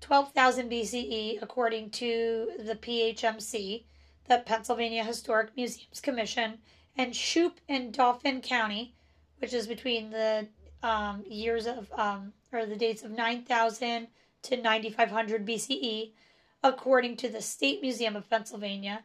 12,000 0.00 0.70
BCE 0.70 1.42
according 1.42 1.90
to 1.90 2.52
the 2.58 2.74
PHMC, 2.74 3.84
the 4.26 4.38
Pennsylvania 4.46 5.04
Historic 5.04 5.54
Museums 5.54 6.00
Commission, 6.00 6.56
and 6.96 7.14
Shoop 7.14 7.60
in 7.68 7.90
Dauphin 7.90 8.40
County, 8.40 8.94
which 9.40 9.52
is 9.52 9.66
between 9.66 10.08
the 10.08 10.48
um, 10.82 11.22
years 11.28 11.66
of, 11.66 11.92
um, 11.92 12.32
or 12.50 12.64
the 12.64 12.76
dates 12.76 13.02
of 13.02 13.10
9000 13.10 14.08
to 14.40 14.56
9500 14.56 15.46
BCE, 15.46 16.12
according 16.62 17.18
to 17.18 17.28
the 17.28 17.42
State 17.42 17.82
Museum 17.82 18.16
of 18.16 18.30
Pennsylvania, 18.30 19.04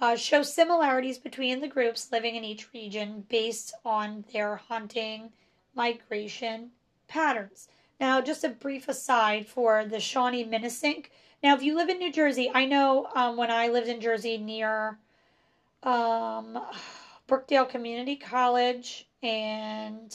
uh, 0.00 0.16
show 0.16 0.42
similarities 0.42 1.18
between 1.18 1.60
the 1.60 1.68
groups 1.68 2.10
living 2.10 2.36
in 2.36 2.44
each 2.44 2.72
region 2.72 3.24
based 3.28 3.74
on 3.84 4.24
their 4.32 4.56
hunting 4.56 5.30
migration 5.74 6.70
patterns. 7.08 7.68
Now, 8.00 8.20
just 8.20 8.44
a 8.44 8.48
brief 8.48 8.88
aside 8.88 9.46
for 9.46 9.84
the 9.84 10.00
Shawnee 10.00 10.44
Minisink, 10.44 11.06
now, 11.42 11.54
if 11.54 11.62
you 11.62 11.74
live 11.74 11.88
in 11.88 11.98
New 11.98 12.12
Jersey, 12.12 12.50
I 12.52 12.66
know 12.66 13.08
um, 13.14 13.38
when 13.38 13.50
I 13.50 13.68
lived 13.68 13.88
in 13.88 14.00
Jersey 14.00 14.36
near 14.36 14.98
um, 15.82 16.58
Brookdale 17.26 17.68
Community 17.68 18.16
College 18.16 19.08
and 19.22 20.14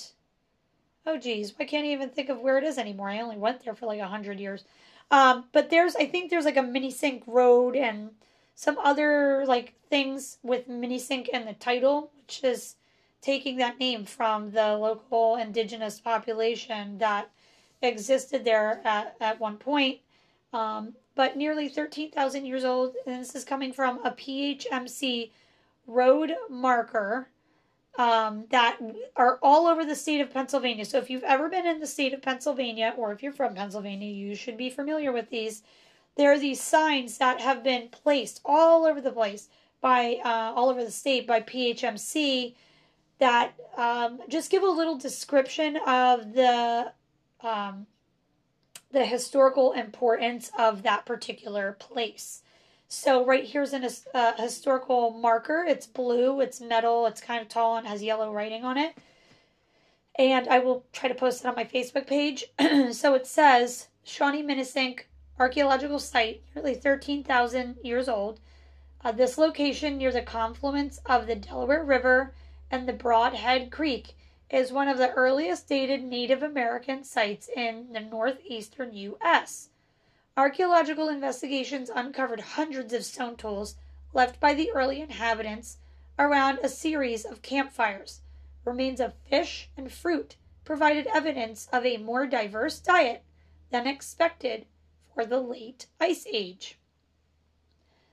oh 1.08 1.18
geez, 1.18 1.54
I 1.60 1.66
can't 1.66 1.86
even 1.86 2.10
think 2.10 2.30
of 2.30 2.40
where 2.40 2.58
it 2.60 2.64
is 2.64 2.78
anymore. 2.78 3.10
I 3.10 3.22
only 3.22 3.38
went 3.38 3.64
there 3.64 3.74
for 3.74 3.88
like 3.88 4.00
a 4.00 4.08
hundred 4.08 4.40
years. 4.40 4.66
Um, 5.10 5.46
but 5.52 5.70
there's, 5.72 5.96
I 5.96 6.06
think 6.06 6.30
there's 6.30 6.46
like 6.46 6.58
a 6.58 6.62
Minisink 6.62 7.24
road 7.26 7.76
and 7.76 8.12
some 8.56 8.78
other 8.80 9.46
like 9.46 9.74
things 9.90 10.38
with 10.42 10.68
Minisink 10.68 11.30
and 11.32 11.48
the 11.48 11.54
title, 11.54 12.12
which 12.22 12.44
is 12.44 12.76
taking 13.22 13.58
that 13.58 13.80
name 13.80 14.06
from 14.06 14.52
the 14.52 14.76
local 14.78 15.36
indigenous 15.36 16.00
population 16.00 16.98
that 17.00 17.30
existed 17.82 18.46
there 18.46 18.82
at, 18.86 19.16
at 19.20 19.40
one 19.40 19.58
point. 19.58 20.00
Um, 20.54 20.94
but 21.16 21.38
nearly 21.38 21.70
13,000 21.70 22.46
years 22.46 22.64
old. 22.64 22.94
And 23.06 23.22
this 23.22 23.36
is 23.36 23.44
coming 23.44 23.74
from 23.74 24.00
a 24.06 24.12
PHMC 24.12 25.32
road 25.88 26.34
marker 26.50 27.30
um, 27.98 28.46
that 28.50 28.78
are 29.16 29.40
all 29.42 29.68
over 29.68 29.86
the 29.86 29.96
state 29.96 30.22
of 30.22 30.32
Pennsylvania. 30.32 30.86
So 30.86 30.98
if 30.98 31.10
you've 31.10 31.24
ever 31.24 31.50
been 31.50 31.66
in 31.66 31.80
the 31.80 31.88
state 31.88 32.14
of 32.14 32.22
Pennsylvania, 32.22 32.94
or 32.98 33.14
if 33.14 33.24
you're 33.24 33.32
from 33.32 33.56
Pennsylvania, 33.56 34.12
you 34.12 34.36
should 34.36 34.58
be 34.58 34.70
familiar 34.70 35.12
with 35.12 35.30
these. 35.30 35.64
There 36.16 36.32
are 36.32 36.40
these 36.40 36.62
signs 36.62 37.18
that 37.18 37.42
have 37.42 37.64
been 37.64 37.90
placed 37.90 38.42
all 38.46 38.86
over 38.86 39.02
the 39.02 39.12
place 39.12 39.50
by 39.82 40.20
uh, 40.24 40.54
all 40.56 40.70
over 40.70 40.84
the 40.84 40.92
state 40.92 41.28
by 41.28 41.42
PHMC 41.42 42.56
that 43.20 43.54
um, 43.78 44.20
just 44.28 44.50
give 44.50 44.64
a 44.64 44.68
little 44.70 44.98
description 44.98 45.78
of 45.86 46.34
the 46.34 46.92
um, 47.42 47.88
the 48.92 49.06
historical 49.06 49.74
importance 49.74 50.52
of 50.58 50.84
that 50.84 51.06
particular 51.06 51.74
place. 51.74 52.42
So 52.88 53.26
right 53.26 53.44
here's 53.44 53.74
a 53.74 53.92
uh, 54.14 54.42
historical 54.42 55.12
marker. 55.12 55.66
It's 55.68 55.86
blue, 55.86 56.40
it's 56.40 56.62
metal, 56.62 57.06
it's 57.08 57.20
kind 57.20 57.42
of 57.42 57.50
tall 57.50 57.78
and 57.78 57.88
has 57.88 58.02
yellow 58.02 58.32
writing 58.32 58.64
on 58.64 58.78
it. 58.78 58.98
And 60.18 60.48
I 60.48 60.60
will 60.60 60.86
try 60.94 61.10
to 61.10 61.16
post 61.16 61.44
it 61.44 61.48
on 61.48 61.56
my 61.56 61.66
Facebook 61.66 62.08
page. 62.08 62.46
so 62.92 63.16
it 63.16 63.28
says 63.28 63.90
Shawnee 64.04 64.44
Minisink 64.44 65.02
archaeological 65.38 66.00
site, 66.00 66.42
nearly 66.56 66.74
13,000 66.74 67.78
years 67.84 68.08
old. 68.08 68.40
Uh, 69.04 69.12
this 69.12 69.38
location 69.38 69.98
near 69.98 70.12
the 70.12 70.22
confluence 70.22 71.00
of 71.06 71.28
the 71.28 71.36
Delaware 71.36 71.84
River 71.84 72.34
and 72.72 72.88
the 72.88 72.94
Brodhead 72.94 73.70
Creek 73.72 74.16
is 74.50 74.72
one 74.72 74.88
of 74.88 74.98
the 74.98 75.12
earliest 75.14 75.68
dated 75.68 76.04
Native 76.04 76.42
American 76.42 77.04
sites 77.04 77.50
in 77.56 77.92
the 77.92 78.00
northeastern 78.00 78.94
U.S. 78.94 79.70
Archaeological 80.38 81.10
investigations 81.10 81.90
uncovered 81.94 82.42
hundreds 82.42 82.94
of 82.94 83.04
stone 83.04 83.36
tools 83.36 83.76
left 84.14 84.40
by 84.40 84.54
the 84.54 84.72
early 84.72 85.02
inhabitants 85.02 85.78
around 86.18 86.60
a 86.60 86.70
series 86.70 87.26
of 87.26 87.42
campfires. 87.42 88.22
Remains 88.64 89.00
of 89.00 89.14
fish 89.30 89.70
and 89.76 89.92
fruit 89.92 90.36
provided 90.64 91.08
evidence 91.08 91.68
of 91.72 91.86
a 91.86 91.98
more 91.98 92.26
diverse 92.26 92.80
diet 92.80 93.24
than 93.72 93.86
expected 93.86 94.66
for 95.16 95.26
the 95.26 95.40
late 95.40 95.88
Ice 96.00 96.28
Age. 96.32 96.78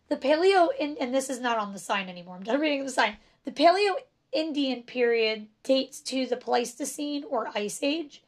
The 0.08 0.16
Paleo, 0.16 0.68
and 0.78 1.14
this 1.14 1.28
is 1.28 1.40
not 1.40 1.58
on 1.58 1.72
the 1.72 1.78
sign 1.78 2.08
anymore, 2.08 2.36
I'm 2.36 2.44
done 2.44 2.60
reading 2.60 2.84
the 2.84 2.90
sign. 2.90 3.16
The 3.44 3.50
Paleo 3.50 3.96
Indian 4.32 4.84
period 4.84 5.48
dates 5.62 6.00
to 6.00 6.26
the 6.26 6.36
Pleistocene 6.36 7.24
or 7.28 7.50
Ice 7.54 7.82
Age. 7.82 8.22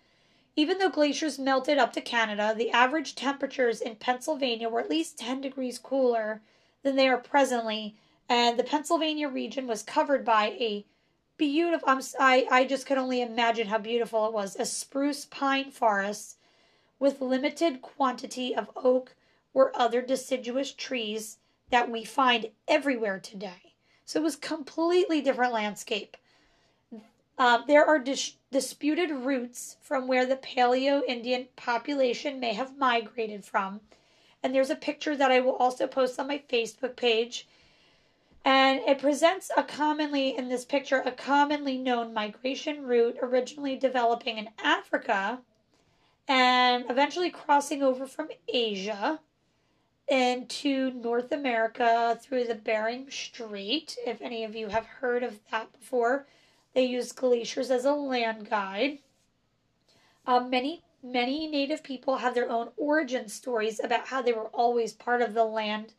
Even 0.56 0.78
though 0.78 0.90
glaciers 0.90 1.38
melted 1.38 1.78
up 1.78 1.92
to 1.92 2.00
Canada, 2.00 2.54
the 2.56 2.70
average 2.70 3.14
temperatures 3.14 3.80
in 3.80 3.96
Pennsylvania 3.96 4.68
were 4.68 4.80
at 4.80 4.90
least 4.90 5.18
10 5.18 5.40
degrees 5.40 5.78
cooler 5.78 6.42
than 6.82 6.96
they 6.96 7.08
are 7.08 7.18
presently, 7.18 7.96
and 8.28 8.58
the 8.58 8.64
Pennsylvania 8.64 9.28
region 9.28 9.66
was 9.66 9.82
covered 9.82 10.24
by 10.24 10.46
a 10.58 10.84
beautiful 11.36 11.88
I'm, 11.88 12.00
I, 12.20 12.46
I 12.50 12.64
just 12.64 12.86
could 12.86 12.98
only 12.98 13.20
imagine 13.20 13.66
how 13.66 13.78
beautiful 13.78 14.26
it 14.26 14.32
was 14.32 14.56
a 14.56 14.64
spruce 14.64 15.24
pine 15.24 15.70
forest 15.70 16.38
with 16.98 17.20
limited 17.20 17.82
quantity 17.82 18.54
of 18.54 18.70
oak 18.76 19.14
or 19.52 19.76
other 19.78 20.02
deciduous 20.02 20.72
trees 20.72 21.38
that 21.70 21.90
we 21.90 22.04
find 22.04 22.50
everywhere 22.68 23.18
today. 23.18 23.74
So 24.04 24.20
it 24.20 24.24
was 24.24 24.36
completely 24.36 25.20
different 25.20 25.52
landscape. 25.52 26.16
Um, 27.36 27.64
there 27.66 27.84
are 27.84 27.98
dis- 27.98 28.36
disputed 28.52 29.10
routes 29.10 29.76
from 29.80 30.06
where 30.06 30.24
the 30.24 30.36
paleo 30.36 31.02
indian 31.08 31.48
population 31.56 32.38
may 32.38 32.52
have 32.52 32.78
migrated 32.78 33.44
from. 33.44 33.80
And 34.42 34.54
there's 34.54 34.70
a 34.70 34.76
picture 34.76 35.16
that 35.16 35.32
i 35.32 35.40
will 35.40 35.56
also 35.56 35.86
post 35.86 36.20
on 36.20 36.28
my 36.28 36.42
facebook 36.48 36.96
page. 36.96 37.48
And 38.44 38.80
it 38.80 38.98
presents 38.98 39.50
a 39.56 39.62
commonly, 39.62 40.36
in 40.36 40.50
this 40.50 40.66
picture, 40.66 41.02
a 41.04 41.10
commonly 41.10 41.78
known 41.78 42.12
migration 42.12 42.82
route 42.82 43.16
originally 43.22 43.74
developing 43.74 44.36
in 44.36 44.50
Africa 44.62 45.40
and 46.28 46.84
eventually 46.88 47.30
crossing 47.30 47.82
over 47.82 48.06
from 48.06 48.28
Asia 48.48 49.20
into 50.08 50.90
North 50.90 51.32
America 51.32 52.18
through 52.20 52.44
the 52.44 52.54
Bering 52.54 53.10
Strait. 53.10 53.96
If 54.06 54.20
any 54.20 54.44
of 54.44 54.54
you 54.54 54.68
have 54.68 54.86
heard 54.86 55.22
of 55.22 55.40
that 55.50 55.72
before, 55.72 56.26
they 56.74 56.84
use 56.84 57.12
glaciers 57.12 57.70
as 57.70 57.84
a 57.84 57.94
land 57.94 58.50
guide. 58.50 58.98
Uh, 60.26 60.40
many 60.40 60.82
many 61.02 61.46
native 61.46 61.82
people 61.82 62.16
have 62.16 62.34
their 62.34 62.50
own 62.50 62.70
origin 62.78 63.28
stories 63.28 63.78
about 63.78 64.06
how 64.06 64.22
they 64.22 64.32
were 64.32 64.48
always 64.48 64.94
part 64.94 65.20
of 65.20 65.34
the 65.34 65.44
land 65.44 65.92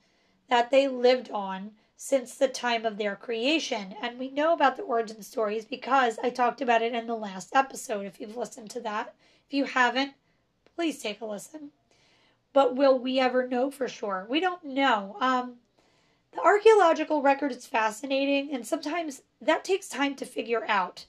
that 0.50 0.72
they 0.72 0.88
lived 0.88 1.30
on 1.30 1.72
since 1.96 2.36
the 2.36 2.48
time 2.48 2.86
of 2.86 2.98
their 2.98 3.16
creation. 3.16 3.96
And 4.02 4.18
we 4.18 4.30
know 4.30 4.52
about 4.54 4.78
the 4.78 4.84
origin 4.84 5.22
stories 5.22 5.64
because 5.64 6.18
I 6.24 6.30
talked 6.32 6.60
about 6.60 6.82
it 6.82 6.94
in 6.94 7.08
the 7.08 7.16
last 7.16 7.56
episode. 7.56 8.06
If 8.06 8.20
you've 8.20 8.36
listened 8.36 8.72
to 8.72 8.80
that, 8.82 9.14
if 9.48 9.54
you 9.54 9.66
haven't, 9.66 10.14
please 10.76 11.02
take 11.02 11.22
a 11.22 11.26
listen. 11.26 11.72
But 12.54 12.76
will 12.76 12.98
we 12.98 13.20
ever 13.20 13.48
know 13.48 13.70
for 13.70 13.88
sure? 13.88 14.26
We 14.30 14.40
don't 14.40 14.64
know. 14.64 15.18
Um, 15.20 15.56
the 16.34 16.42
archaeological 16.42 17.22
record 17.22 17.52
is 17.52 17.66
fascinating, 17.66 18.54
and 18.54 18.66
sometimes 18.66 19.22
that 19.42 19.64
takes 19.64 19.88
time 19.88 20.16
to 20.16 20.26
figure 20.26 20.66
out. 20.68 21.06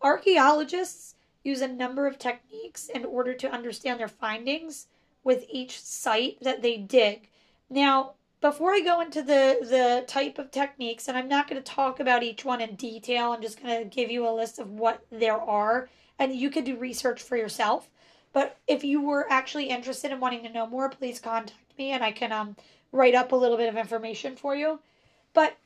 Archaeologists 0.00 1.14
use 1.44 1.60
a 1.60 1.68
number 1.68 2.06
of 2.06 2.18
techniques 2.18 2.88
in 2.88 3.04
order 3.04 3.34
to 3.34 3.50
understand 3.50 4.00
their 4.00 4.08
findings 4.08 4.88
with 5.22 5.44
each 5.50 5.80
site 5.80 6.38
that 6.40 6.62
they 6.62 6.76
dig. 6.76 7.28
Now, 7.70 8.14
before 8.40 8.72
I 8.72 8.80
go 8.80 9.00
into 9.00 9.22
the 9.22 9.58
the 9.62 10.04
type 10.06 10.38
of 10.38 10.50
techniques, 10.50 11.08
and 11.08 11.16
I'm 11.16 11.28
not 11.28 11.48
going 11.48 11.62
to 11.62 11.72
talk 11.72 12.00
about 12.00 12.22
each 12.22 12.44
one 12.44 12.60
in 12.60 12.76
detail. 12.76 13.32
I'm 13.32 13.42
just 13.42 13.62
going 13.62 13.82
to 13.82 13.88
give 13.88 14.10
you 14.10 14.28
a 14.28 14.34
list 14.34 14.58
of 14.58 14.70
what 14.70 15.04
there 15.10 15.40
are, 15.40 15.88
and 16.18 16.34
you 16.34 16.50
could 16.50 16.64
do 16.64 16.76
research 16.76 17.22
for 17.22 17.36
yourself. 17.36 17.88
But 18.32 18.58
if 18.66 18.84
you 18.84 19.00
were 19.00 19.26
actually 19.30 19.66
interested 19.66 20.10
in 20.10 20.20
wanting 20.20 20.42
to 20.42 20.52
know 20.52 20.66
more, 20.66 20.88
please 20.88 21.20
contact 21.20 21.78
me, 21.78 21.90
and 21.92 22.04
I 22.04 22.12
can 22.12 22.32
um 22.32 22.56
write 22.92 23.14
up 23.14 23.32
a 23.32 23.36
little 23.36 23.56
bit 23.56 23.68
of 23.68 23.76
information 23.76 24.36
for 24.36 24.54
you. 24.54 24.80
But 25.32 25.56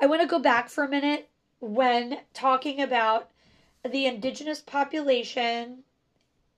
I 0.00 0.06
want 0.06 0.22
to 0.22 0.28
go 0.28 0.38
back 0.38 0.68
for 0.68 0.84
a 0.84 0.88
minute 0.88 1.28
when 1.60 2.18
talking 2.34 2.80
about 2.80 3.30
the 3.84 4.06
indigenous 4.06 4.60
population 4.60 5.84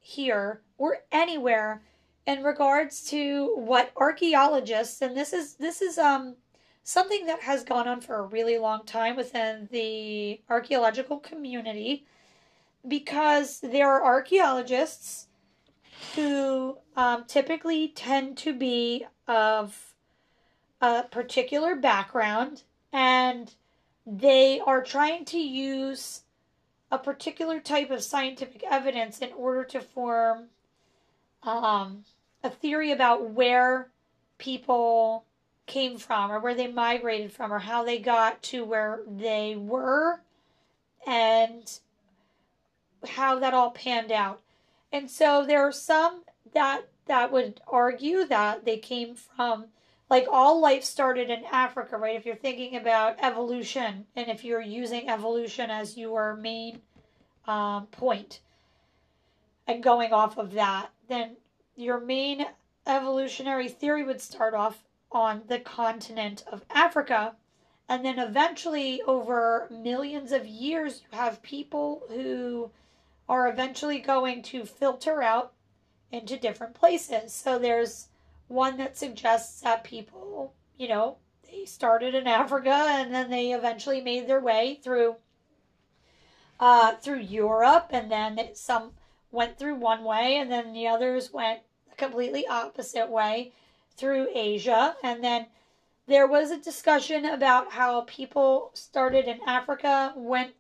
here 0.01 0.63
or 0.79 0.99
anywhere 1.13 1.83
in 2.27 2.43
regards 2.43 3.05
to 3.11 3.55
what 3.57 3.93
archaeologists 3.97 5.03
and 5.03 5.17
this 5.17 5.33
is 5.33 5.55
this 5.55 5.83
is 5.83 5.99
um 5.99 6.37
something 6.85 7.27
that 7.27 7.41
has 7.41 7.65
gone 7.65 7.87
on 7.87 8.01
for 8.01 8.17
a 8.17 8.23
really 8.23 8.59
long 8.59 8.85
time 8.85 9.17
within 9.17 9.69
the 9.71 10.41
archaeological 10.49 11.19
community 11.19 12.07
because 12.87 13.61
there 13.61 13.91
are 13.91 14.05
archaeologists 14.05 15.27
who 16.15 16.79
um, 16.97 17.25
typically 17.27 17.89
tend 17.89 18.37
to 18.39 18.53
be 18.53 19.07
of 19.27 19.95
a 20.81 21.03
particular 21.05 21.75
background 21.75 22.63
and 22.93 23.55
they 24.07 24.61
are 24.61 24.83
trying 24.83 25.25
to 25.27 25.39
use 25.39 26.23
a 26.91 26.99
particular 26.99 27.61
type 27.61 27.91
of 27.91 28.03
scientific 28.03 28.63
evidence 28.71 29.19
in 29.19 29.33
order 29.33 29.65
to 29.65 29.81
form 29.81 30.45
um, 31.43 32.05
a 32.43 32.49
theory 32.49 32.93
about 32.93 33.31
where 33.31 33.89
people 34.39 35.25
came 35.67 35.99
from 35.99 36.33
or 36.33 36.41
where 36.41 36.55
they 36.55 36.67
migrated 36.67 37.33
from 37.33 37.53
or 37.53 37.59
how 37.59 37.85
they 37.85 37.99
got 37.99 38.43
to 38.43 38.65
where 38.65 39.01
they 39.07 39.55
were 39.57 40.21
and 41.07 41.81
how 43.07 43.39
that 43.39 43.55
all 43.55 43.71
panned 43.71 44.13
out. 44.13 44.41
And 44.93 45.11
so 45.11 45.45
there 45.47 45.67
are 45.67 45.73
some 45.73 46.23
that 46.55 46.83
that 47.07 47.33
would 47.33 47.61
argue 47.67 48.25
that 48.27 48.65
they 48.65 48.77
came 48.79 49.15
from 49.15 49.67
like 50.11 50.27
all 50.31 50.61
life 50.61 50.85
started 50.85 51.31
in 51.31 51.45
Africa, 51.51 51.97
right? 51.97 52.17
If 52.17 52.25
you're 52.25 52.35
thinking 52.35 52.77
about 52.77 53.17
evolution 53.21 54.07
and 54.17 54.29
if 54.29 54.45
you're 54.45 54.61
using 54.61 55.09
evolution 55.09 55.71
as 55.71 55.99
your 55.99 56.37
main 56.37 56.81
um, 57.47 57.87
point 57.87 58.41
and 59.67 59.83
going 59.83 60.13
off 60.13 60.39
of 60.39 60.53
that, 60.53 60.91
then 61.09 61.37
your 61.77 62.01
main 62.01 62.47
evolutionary 62.87 63.69
theory 63.69 64.03
would 64.03 64.21
start 64.21 64.55
off 64.55 64.83
on 65.13 65.43
the 65.47 65.59
continent 65.59 66.45
of 66.51 66.65
Africa. 66.71 67.35
And 67.89 68.05
then 68.05 68.19
eventually, 68.19 69.01
over 69.03 69.67
millions 69.71 70.33
of 70.33 70.47
years, 70.47 71.03
you 71.11 71.19
have 71.19 71.43
people 71.43 72.03
who 72.11 72.71
are 73.29 73.49
eventually 73.49 73.99
going 73.99 74.43
to 74.43 74.65
filter 74.65 75.23
out 75.23 75.53
into 76.11 76.39
different 76.39 76.75
places. 76.75 77.33
So 77.33 77.59
there's 77.59 78.09
one 78.49 78.79
that 78.79 78.97
suggests 78.97 79.61
that 79.61 79.85
people, 79.85 80.55
you 80.79 80.89
know, 80.89 81.19
they 81.51 81.65
started 81.65 82.15
in 82.15 82.27
Africa 82.27 82.71
and 82.71 83.15
then 83.15 83.31
they 83.31 83.53
eventually 83.53 84.01
made 84.01 84.27
their 84.27 84.41
way 84.41 84.81
through 84.83 85.17
uh, 86.61 86.97
through 86.97 87.21
Europe, 87.21 87.87
and 87.91 88.11
then 88.11 88.37
some 88.55 88.91
went 89.31 89.59
through 89.59 89.77
one 89.77 90.03
way, 90.03 90.37
and 90.37 90.51
then 90.51 90.73
the 90.73 90.89
others 90.89 91.33
went 91.33 91.61
completely 91.97 92.47
opposite 92.47 93.09
way 93.09 93.53
through 93.97 94.29
Asia. 94.35 94.97
And 95.03 95.23
then 95.23 95.47
there 96.07 96.27
was 96.27 96.51
a 96.51 96.59
discussion 96.59 97.25
about 97.25 97.73
how 97.73 98.03
people 98.03 98.71
started 98.75 99.27
in 99.27 99.39
Africa, 99.47 100.13
went 100.17 100.53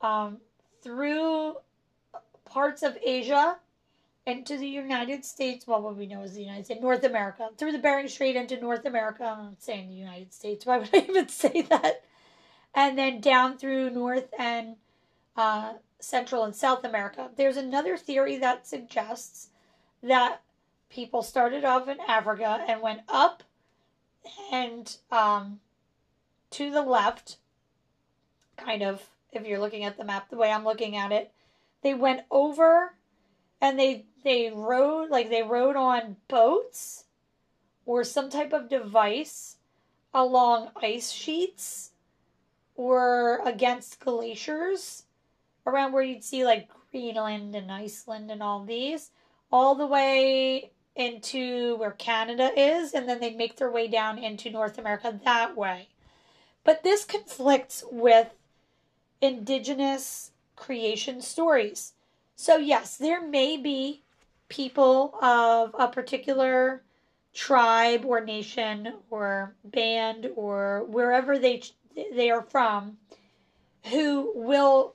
um, 0.00 0.38
through 0.82 1.56
parts 2.52 2.82
of 2.82 2.98
Asia 3.02 3.56
into 4.26 4.56
the 4.56 4.68
United 4.68 5.24
States. 5.24 5.66
Well, 5.66 5.82
what 5.82 5.96
we 5.96 6.06
know 6.06 6.22
is 6.22 6.34
the 6.34 6.42
United 6.42 6.66
States, 6.66 6.82
North 6.82 7.04
America, 7.04 7.48
through 7.56 7.72
the 7.72 7.78
Bering 7.78 8.08
Strait 8.08 8.36
into 8.36 8.60
North 8.60 8.84
America. 8.84 9.24
I'm 9.24 9.44
not 9.44 9.62
saying 9.62 9.88
the 9.88 9.96
United 9.96 10.32
States. 10.32 10.66
Why 10.66 10.78
would 10.78 10.90
I 10.92 10.98
even 11.08 11.28
say 11.28 11.62
that? 11.62 12.04
And 12.74 12.98
then 12.98 13.20
down 13.20 13.58
through 13.58 13.90
North 13.90 14.28
and 14.38 14.76
uh, 15.36 15.74
Central 15.98 16.44
and 16.44 16.54
South 16.54 16.84
America. 16.84 17.30
There's 17.36 17.56
another 17.56 17.96
theory 17.96 18.36
that 18.38 18.66
suggests 18.66 19.48
that 20.02 20.40
people 20.90 21.22
started 21.22 21.64
off 21.64 21.88
in 21.88 21.98
Africa 22.06 22.64
and 22.68 22.82
went 22.82 23.00
up 23.08 23.42
and 24.52 24.96
um, 25.10 25.60
to 26.50 26.70
the 26.70 26.82
left, 26.82 27.38
kind 28.56 28.82
of, 28.82 29.08
if 29.32 29.46
you're 29.46 29.58
looking 29.58 29.84
at 29.84 29.96
the 29.96 30.04
map 30.04 30.28
the 30.28 30.36
way 30.36 30.50
I'm 30.50 30.64
looking 30.64 30.96
at 30.96 31.12
it, 31.12 31.32
they 31.82 31.94
went 31.94 32.22
over 32.30 32.94
and 33.60 33.78
they 33.78 34.06
they 34.24 34.50
rode 34.54 35.10
like 35.10 35.30
they 35.30 35.42
rode 35.42 35.76
on 35.76 36.16
boats 36.28 37.04
or 37.84 38.04
some 38.04 38.30
type 38.30 38.52
of 38.52 38.68
device 38.68 39.56
along 40.14 40.70
ice 40.80 41.10
sheets 41.10 41.90
or 42.76 43.40
against 43.44 44.00
glaciers 44.00 45.04
around 45.66 45.92
where 45.92 46.02
you'd 46.02 46.24
see 46.24 46.44
like 46.44 46.68
Greenland 46.90 47.54
and 47.54 47.70
Iceland 47.70 48.30
and 48.30 48.42
all 48.42 48.64
these 48.64 49.10
all 49.50 49.74
the 49.74 49.86
way 49.86 50.70
into 50.94 51.76
where 51.76 51.92
Canada 51.92 52.50
is, 52.56 52.92
and 52.92 53.08
then 53.08 53.20
they 53.20 53.34
make 53.34 53.56
their 53.56 53.70
way 53.70 53.88
down 53.88 54.18
into 54.18 54.50
North 54.50 54.78
America 54.78 55.18
that 55.24 55.56
way. 55.56 55.88
But 56.64 56.82
this 56.82 57.04
conflicts 57.04 57.84
with 57.90 58.28
indigenous 59.20 60.31
creation 60.56 61.20
stories. 61.20 61.92
So, 62.36 62.56
yes, 62.56 62.96
there 62.96 63.26
may 63.26 63.56
be 63.56 64.02
people 64.48 65.14
of 65.22 65.74
a 65.78 65.88
particular 65.88 66.82
tribe 67.32 68.04
or 68.04 68.20
nation 68.20 68.94
or 69.10 69.54
band 69.64 70.30
or 70.36 70.84
wherever 70.84 71.38
they 71.38 71.62
they 72.14 72.30
are 72.30 72.42
from 72.42 72.98
who 73.86 74.32
will 74.34 74.94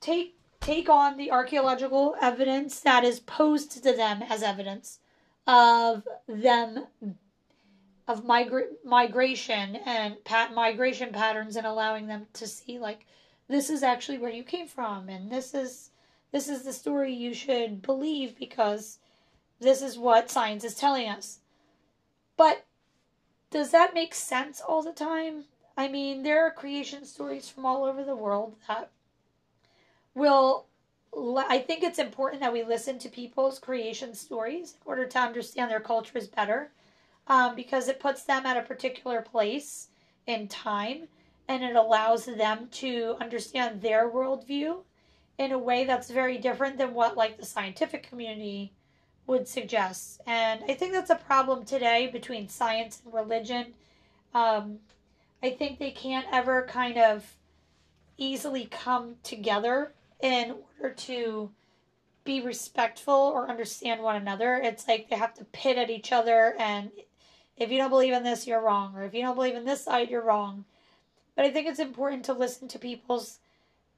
take 0.00 0.36
take 0.60 0.88
on 0.88 1.16
the 1.16 1.30
archaeological 1.30 2.14
evidence 2.20 2.80
that 2.80 3.04
is 3.04 3.20
posed 3.20 3.82
to 3.82 3.92
them 3.92 4.22
as 4.22 4.42
evidence 4.42 4.98
of 5.46 6.06
them 6.28 6.86
of 8.06 8.24
migra- 8.24 8.68
migration 8.84 9.76
and 9.76 10.22
pat 10.24 10.52
migration 10.54 11.12
patterns 11.12 11.56
and 11.56 11.66
allowing 11.66 12.06
them 12.06 12.26
to 12.32 12.46
see 12.46 12.78
like 12.78 13.06
this 13.48 13.70
is 13.70 13.82
actually 13.82 14.18
where 14.18 14.30
you 14.30 14.42
came 14.42 14.66
from 14.66 15.08
and 15.08 15.30
this 15.30 15.54
is 15.54 15.90
this 16.32 16.48
is 16.48 16.62
the 16.62 16.72
story 16.72 17.12
you 17.12 17.34
should 17.34 17.82
believe 17.82 18.38
because 18.38 18.98
this 19.60 19.82
is 19.82 19.98
what 19.98 20.30
science 20.30 20.64
is 20.64 20.74
telling 20.74 21.08
us. 21.08 21.40
But 22.36 22.64
does 23.50 23.70
that 23.70 23.94
make 23.94 24.14
sense 24.14 24.60
all 24.60 24.82
the 24.82 24.92
time? 24.92 25.44
I 25.76 25.88
mean, 25.88 26.22
there 26.22 26.44
are 26.44 26.50
creation 26.50 27.04
stories 27.04 27.48
from 27.48 27.64
all 27.66 27.84
over 27.84 28.02
the 28.02 28.16
world 28.16 28.56
that 28.66 28.90
will. 30.14 30.66
I 31.14 31.58
think 31.58 31.82
it's 31.82 31.98
important 31.98 32.40
that 32.40 32.54
we 32.54 32.62
listen 32.62 32.98
to 33.00 33.08
people's 33.10 33.58
creation 33.58 34.14
stories 34.14 34.72
in 34.72 34.78
order 34.86 35.04
to 35.04 35.18
understand 35.18 35.70
their 35.70 35.78
cultures 35.78 36.26
better 36.26 36.70
um, 37.26 37.54
because 37.54 37.88
it 37.88 38.00
puts 38.00 38.24
them 38.24 38.46
at 38.46 38.56
a 38.56 38.62
particular 38.62 39.20
place 39.20 39.88
in 40.26 40.48
time 40.48 41.08
and 41.48 41.62
it 41.62 41.76
allows 41.76 42.26
them 42.26 42.68
to 42.70 43.16
understand 43.20 43.82
their 43.82 44.08
worldview 44.08 44.78
in 45.38 45.52
a 45.52 45.58
way 45.58 45.84
that's 45.84 46.10
very 46.10 46.38
different 46.38 46.78
than 46.78 46.94
what 46.94 47.16
like 47.16 47.38
the 47.38 47.46
scientific 47.46 48.02
community 48.02 48.72
would 49.26 49.48
suggest. 49.48 50.20
And 50.26 50.62
i 50.68 50.74
think 50.74 50.92
that's 50.92 51.10
a 51.10 51.16
problem 51.16 51.64
today 51.64 52.08
between 52.12 52.48
science 52.48 53.02
and 53.04 53.14
religion. 53.14 53.74
Um, 54.34 54.78
i 55.42 55.50
think 55.50 55.78
they 55.78 55.90
can't 55.90 56.26
ever 56.32 56.66
kind 56.68 56.98
of 56.98 57.36
easily 58.16 58.66
come 58.66 59.16
together 59.22 59.92
in 60.20 60.54
order 60.80 60.94
to 60.94 61.50
be 62.24 62.40
respectful 62.40 63.14
or 63.14 63.50
understand 63.50 64.00
one 64.00 64.14
another. 64.14 64.54
It's 64.56 64.86
like 64.86 65.10
they 65.10 65.16
have 65.16 65.34
to 65.34 65.44
pit 65.46 65.76
at 65.76 65.90
each 65.90 66.12
other 66.12 66.54
and 66.58 66.90
if 67.56 67.70
you 67.70 67.78
don't 67.78 67.90
believe 67.90 68.12
in 68.12 68.22
this 68.22 68.46
you're 68.46 68.60
wrong 68.60 68.94
or 68.96 69.04
if 69.04 69.14
you 69.14 69.22
don't 69.22 69.34
believe 69.34 69.54
in 69.54 69.64
this 69.64 69.84
side 69.84 70.10
you're 70.10 70.24
wrong 70.24 70.64
but 71.34 71.44
i 71.44 71.50
think 71.50 71.66
it's 71.66 71.78
important 71.78 72.24
to 72.24 72.32
listen 72.32 72.68
to 72.68 72.78
people's 72.78 73.38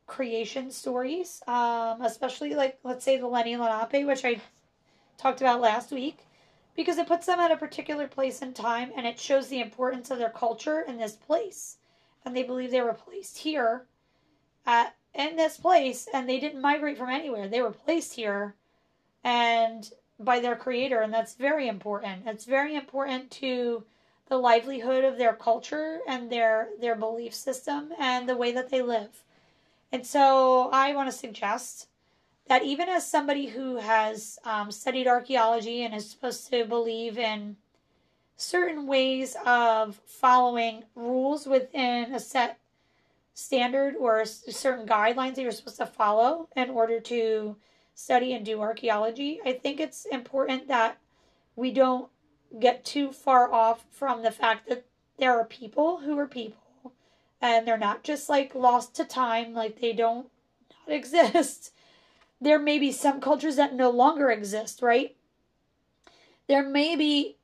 creation 0.06 0.70
stories, 0.70 1.42
um, 1.46 2.02
especially 2.02 2.54
like 2.54 2.78
let's 2.84 3.04
say 3.04 3.16
the 3.16 3.26
Lenni 3.26 3.56
Lenape, 3.56 4.06
which 4.06 4.24
I 4.24 4.40
talked 5.16 5.40
about 5.40 5.60
last 5.60 5.90
week, 5.90 6.26
because 6.76 6.98
it 6.98 7.06
puts 7.06 7.26
them 7.26 7.40
at 7.40 7.50
a 7.50 7.56
particular 7.56 8.06
place 8.06 8.42
in 8.42 8.52
time 8.52 8.90
and 8.96 9.06
it 9.06 9.18
shows 9.18 9.48
the 9.48 9.60
importance 9.60 10.10
of 10.10 10.18
their 10.18 10.30
culture 10.30 10.80
in 10.80 10.98
this 10.98 11.16
place. 11.16 11.78
And 12.24 12.34
they 12.34 12.42
believe 12.42 12.70
they 12.70 12.80
were 12.80 12.94
placed 12.94 13.38
here 13.38 13.86
at 14.66 14.94
in 15.14 15.36
this 15.36 15.56
place 15.56 16.08
and 16.12 16.28
they 16.28 16.40
didn't 16.40 16.60
migrate 16.60 16.98
from 16.98 17.10
anywhere. 17.10 17.48
They 17.48 17.62
were 17.62 17.70
placed 17.70 18.14
here 18.14 18.54
and 19.22 19.90
by 20.18 20.40
their 20.40 20.56
creator 20.56 21.00
and 21.00 21.12
that's 21.12 21.34
very 21.34 21.68
important. 21.68 22.22
It's 22.26 22.44
very 22.44 22.74
important 22.74 23.30
to 23.32 23.84
the 24.28 24.36
livelihood 24.38 25.04
of 25.04 25.18
their 25.18 25.34
culture 25.34 26.00
and 26.08 26.30
their 26.30 26.68
their 26.80 26.94
belief 26.94 27.34
system 27.34 27.92
and 27.98 28.28
the 28.28 28.36
way 28.36 28.52
that 28.52 28.70
they 28.70 28.82
live. 28.82 29.22
And 29.92 30.06
so 30.06 30.70
I 30.72 30.94
want 30.94 31.10
to 31.10 31.16
suggest 31.16 31.88
that 32.48 32.62
even 32.62 32.88
as 32.88 33.08
somebody 33.08 33.46
who 33.46 33.76
has 33.76 34.38
um, 34.44 34.70
studied 34.70 35.06
archaeology 35.06 35.82
and 35.84 35.94
is 35.94 36.10
supposed 36.10 36.50
to 36.50 36.64
believe 36.64 37.18
in 37.18 37.56
certain 38.36 38.86
ways 38.86 39.36
of 39.46 40.00
following 40.06 40.84
rules 40.94 41.46
within 41.46 42.12
a 42.14 42.20
set 42.20 42.58
standard 43.34 43.96
or 43.96 44.24
certain 44.24 44.86
guidelines 44.86 45.34
that 45.34 45.42
you're 45.42 45.50
supposed 45.50 45.76
to 45.76 45.86
follow 45.86 46.48
in 46.56 46.70
order 46.70 47.00
to 47.00 47.56
study 47.94 48.32
and 48.32 48.44
do 48.44 48.60
archaeology, 48.60 49.40
I 49.44 49.52
think 49.52 49.80
it's 49.80 50.04
important 50.06 50.68
that 50.68 50.98
we 51.56 51.72
don't 51.72 52.08
get 52.58 52.84
too 52.84 53.12
far 53.12 53.52
off 53.52 53.84
from 53.90 54.22
the 54.22 54.30
fact 54.30 54.68
that 54.68 54.84
there 55.18 55.38
are 55.38 55.44
people 55.44 55.98
who 55.98 56.18
are 56.18 56.26
people 56.26 56.92
and 57.40 57.66
they're 57.66 57.76
not 57.76 58.02
just 58.02 58.28
like 58.28 58.54
lost 58.54 58.94
to 58.96 59.04
time, 59.04 59.54
like 59.54 59.80
they 59.80 59.92
don't 59.92 60.28
not 60.88 60.94
exist. 60.94 61.72
There 62.40 62.58
may 62.58 62.78
be 62.78 62.92
some 62.92 63.20
cultures 63.20 63.56
that 63.56 63.74
no 63.74 63.90
longer 63.90 64.30
exist, 64.30 64.82
right? 64.82 65.16
There 66.46 66.66
may 66.66 66.96
be 66.96 67.36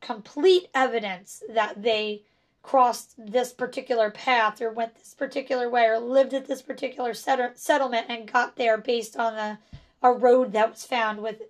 complete 0.00 0.68
evidence 0.74 1.42
that 1.48 1.82
they 1.82 2.22
crossed 2.62 3.14
this 3.16 3.52
particular 3.52 4.10
path 4.10 4.60
or 4.60 4.70
went 4.70 4.94
this 4.96 5.14
particular 5.14 5.70
way 5.70 5.86
or 5.86 5.98
lived 5.98 6.34
at 6.34 6.46
this 6.46 6.60
particular 6.60 7.14
set- 7.14 7.58
settlement 7.58 8.06
and 8.08 8.30
got 8.30 8.56
there 8.56 8.76
based 8.76 9.16
on 9.16 9.34
a, 9.34 9.58
a 10.02 10.12
road 10.12 10.52
that 10.52 10.70
was 10.70 10.84
found 10.84 11.22
with 11.22 11.40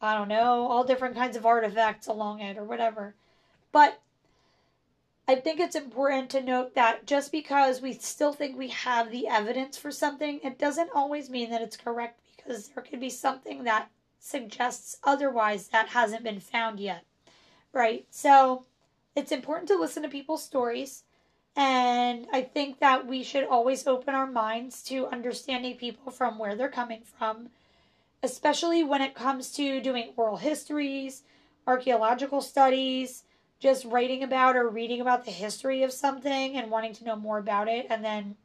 I 0.00 0.14
don't 0.14 0.28
know, 0.28 0.68
all 0.68 0.84
different 0.84 1.16
kinds 1.16 1.36
of 1.36 1.46
artifacts 1.46 2.06
along 2.06 2.40
it 2.40 2.56
or 2.56 2.64
whatever. 2.64 3.14
But 3.72 4.00
I 5.26 5.34
think 5.34 5.60
it's 5.60 5.76
important 5.76 6.30
to 6.30 6.42
note 6.42 6.74
that 6.74 7.06
just 7.06 7.32
because 7.32 7.82
we 7.82 7.92
still 7.92 8.32
think 8.32 8.56
we 8.56 8.68
have 8.68 9.10
the 9.10 9.28
evidence 9.28 9.76
for 9.76 9.90
something, 9.90 10.40
it 10.42 10.58
doesn't 10.58 10.90
always 10.94 11.28
mean 11.28 11.50
that 11.50 11.62
it's 11.62 11.76
correct 11.76 12.20
because 12.36 12.68
there 12.68 12.82
could 12.82 13.00
be 13.00 13.10
something 13.10 13.64
that 13.64 13.90
suggests 14.18 14.98
otherwise 15.04 15.68
that 15.68 15.88
hasn't 15.88 16.24
been 16.24 16.40
found 16.40 16.80
yet. 16.80 17.04
Right? 17.72 18.06
So 18.10 18.64
it's 19.14 19.32
important 19.32 19.68
to 19.68 19.78
listen 19.78 20.02
to 20.04 20.08
people's 20.08 20.44
stories. 20.44 21.02
And 21.54 22.26
I 22.32 22.42
think 22.42 22.78
that 22.78 23.06
we 23.06 23.22
should 23.22 23.44
always 23.44 23.86
open 23.86 24.14
our 24.14 24.26
minds 24.26 24.82
to 24.84 25.08
understanding 25.08 25.76
people 25.76 26.12
from 26.12 26.38
where 26.38 26.54
they're 26.54 26.68
coming 26.68 27.02
from, 27.02 27.50
especially 28.22 28.82
when 28.82 29.02
it 29.02 29.14
comes 29.14 29.50
to 29.52 29.80
doing 29.80 30.12
oral 30.16 30.36
histories, 30.36 31.22
archaeological 31.66 32.40
studies, 32.40 33.24
just 33.60 33.84
writing 33.84 34.22
about 34.22 34.56
or 34.56 34.68
reading 34.68 35.00
about 35.00 35.24
the 35.24 35.30
history 35.30 35.82
of 35.82 35.92
something 35.92 36.56
and 36.56 36.70
wanting 36.70 36.92
to 36.94 37.04
know 37.04 37.16
more 37.16 37.38
about 37.38 37.68
it 37.68 37.86
and 37.90 38.04
then 38.04 38.36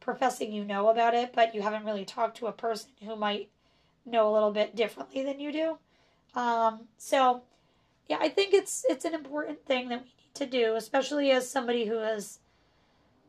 professing 0.00 0.52
you 0.52 0.64
know 0.64 0.88
about 0.88 1.14
it, 1.14 1.32
but 1.32 1.54
you 1.54 1.62
haven't 1.62 1.84
really 1.84 2.04
talked 2.04 2.36
to 2.38 2.46
a 2.46 2.52
person 2.52 2.90
who 3.04 3.14
might 3.14 3.48
know 4.04 4.28
a 4.28 4.34
little 4.34 4.50
bit 4.50 4.74
differently 4.74 5.22
than 5.22 5.38
you 5.38 5.52
do. 5.52 5.78
Um, 6.34 6.88
so, 6.98 7.42
yeah, 8.08 8.18
I 8.20 8.28
think 8.28 8.52
it's 8.52 8.84
it's 8.88 9.04
an 9.04 9.14
important 9.14 9.64
thing 9.64 9.88
that 9.90 10.00
we 10.00 10.06
need 10.06 10.34
to 10.34 10.46
do, 10.46 10.74
especially 10.74 11.30
as 11.30 11.48
somebody 11.48 11.86
who 11.86 11.98
has 11.98 12.40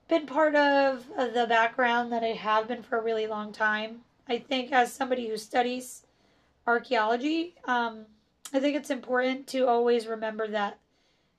been 0.07 0.25
part 0.25 0.55
of 0.55 1.05
the 1.15 1.45
background 1.47 2.11
that 2.11 2.23
I 2.23 2.27
have 2.27 2.67
been 2.67 2.83
for 2.83 2.97
a 2.97 3.03
really 3.03 3.27
long 3.27 3.51
time. 3.51 4.01
I 4.27 4.39
think 4.39 4.71
as 4.71 4.93
somebody 4.93 5.27
who 5.27 5.37
studies 5.37 6.05
archaeology, 6.65 7.55
um, 7.65 8.05
I 8.53 8.59
think 8.59 8.75
it's 8.75 8.89
important 8.89 9.47
to 9.47 9.67
always 9.67 10.07
remember 10.07 10.47
that 10.47 10.79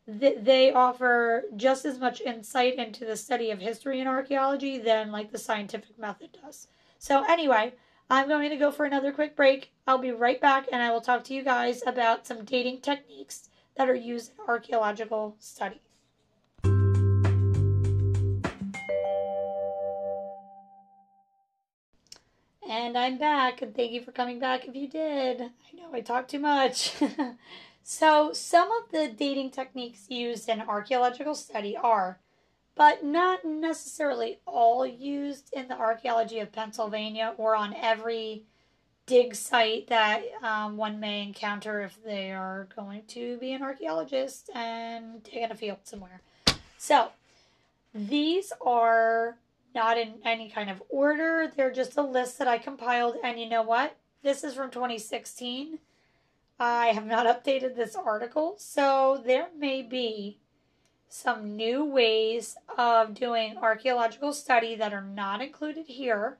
they 0.06 0.72
offer 0.72 1.44
just 1.56 1.84
as 1.86 1.98
much 1.98 2.20
insight 2.20 2.74
into 2.74 3.06
the 3.06 3.16
study 3.16 3.50
of 3.50 3.58
history 3.58 4.00
and 4.00 4.08
archaeology 4.08 4.78
than 4.78 5.10
like 5.10 5.32
the 5.32 5.38
scientific 5.38 5.98
method 5.98 6.36
does. 6.42 6.68
So 6.98 7.24
anyway, 7.24 7.72
I'm 8.10 8.28
going 8.28 8.50
to 8.50 8.56
go 8.56 8.70
for 8.70 8.84
another 8.84 9.12
quick 9.12 9.34
break. 9.34 9.72
I'll 9.86 9.98
be 9.98 10.10
right 10.10 10.40
back 10.40 10.66
and 10.70 10.82
I 10.82 10.90
will 10.90 11.00
talk 11.00 11.24
to 11.24 11.34
you 11.34 11.42
guys 11.42 11.82
about 11.86 12.26
some 12.26 12.44
dating 12.44 12.82
techniques 12.82 13.48
that 13.76 13.88
are 13.88 13.94
used 13.94 14.32
in 14.32 14.44
archaeological 14.46 15.36
studies. 15.38 15.83
And 22.76 22.98
I'm 22.98 23.18
back, 23.18 23.62
and 23.62 23.72
thank 23.72 23.92
you 23.92 24.02
for 24.02 24.10
coming 24.10 24.40
back 24.40 24.66
if 24.66 24.74
you 24.74 24.88
did. 24.88 25.40
I 25.40 25.76
know 25.76 25.90
I 25.92 26.00
talked 26.00 26.32
too 26.32 26.40
much. 26.40 26.92
So, 27.86 28.32
some 28.32 28.70
of 28.72 28.90
the 28.92 29.08
dating 29.08 29.50
techniques 29.50 30.06
used 30.08 30.48
in 30.48 30.62
archaeological 30.62 31.34
study 31.34 31.76
are, 31.76 32.18
but 32.74 33.04
not 33.04 33.44
necessarily 33.44 34.38
all 34.46 34.86
used 34.86 35.50
in 35.52 35.68
the 35.68 35.76
archaeology 35.78 36.38
of 36.38 36.50
Pennsylvania 36.50 37.34
or 37.36 37.54
on 37.54 37.74
every 37.74 38.44
dig 39.04 39.34
site 39.34 39.88
that 39.88 40.22
um, 40.42 40.78
one 40.78 40.98
may 40.98 41.22
encounter 41.22 41.82
if 41.82 42.02
they 42.02 42.32
are 42.32 42.68
going 42.74 43.02
to 43.08 43.36
be 43.36 43.52
an 43.52 43.62
archaeologist 43.62 44.48
and 44.54 45.22
dig 45.22 45.42
in 45.42 45.52
a 45.52 45.54
field 45.54 45.80
somewhere. 45.84 46.22
So, 46.78 47.10
these 47.94 48.50
are 48.64 49.36
not 49.74 49.98
in 49.98 50.14
any 50.24 50.48
kind 50.48 50.70
of 50.70 50.82
order. 50.88 51.50
They're 51.54 51.72
just 51.72 51.96
a 51.96 52.02
list 52.02 52.38
that 52.38 52.48
I 52.48 52.58
compiled. 52.58 53.16
And 53.22 53.38
you 53.38 53.48
know 53.48 53.62
what? 53.62 53.96
This 54.22 54.44
is 54.44 54.54
from 54.54 54.70
2016. 54.70 55.78
I 56.58 56.86
have 56.86 57.06
not 57.06 57.26
updated 57.26 57.74
this 57.74 57.96
article, 57.96 58.54
so 58.58 59.20
there 59.24 59.48
may 59.58 59.82
be 59.82 60.38
some 61.08 61.56
new 61.56 61.84
ways 61.84 62.56
of 62.78 63.14
doing 63.14 63.56
archaeological 63.56 64.32
study 64.32 64.74
that 64.76 64.92
are 64.92 65.02
not 65.02 65.40
included 65.40 65.86
here. 65.86 66.38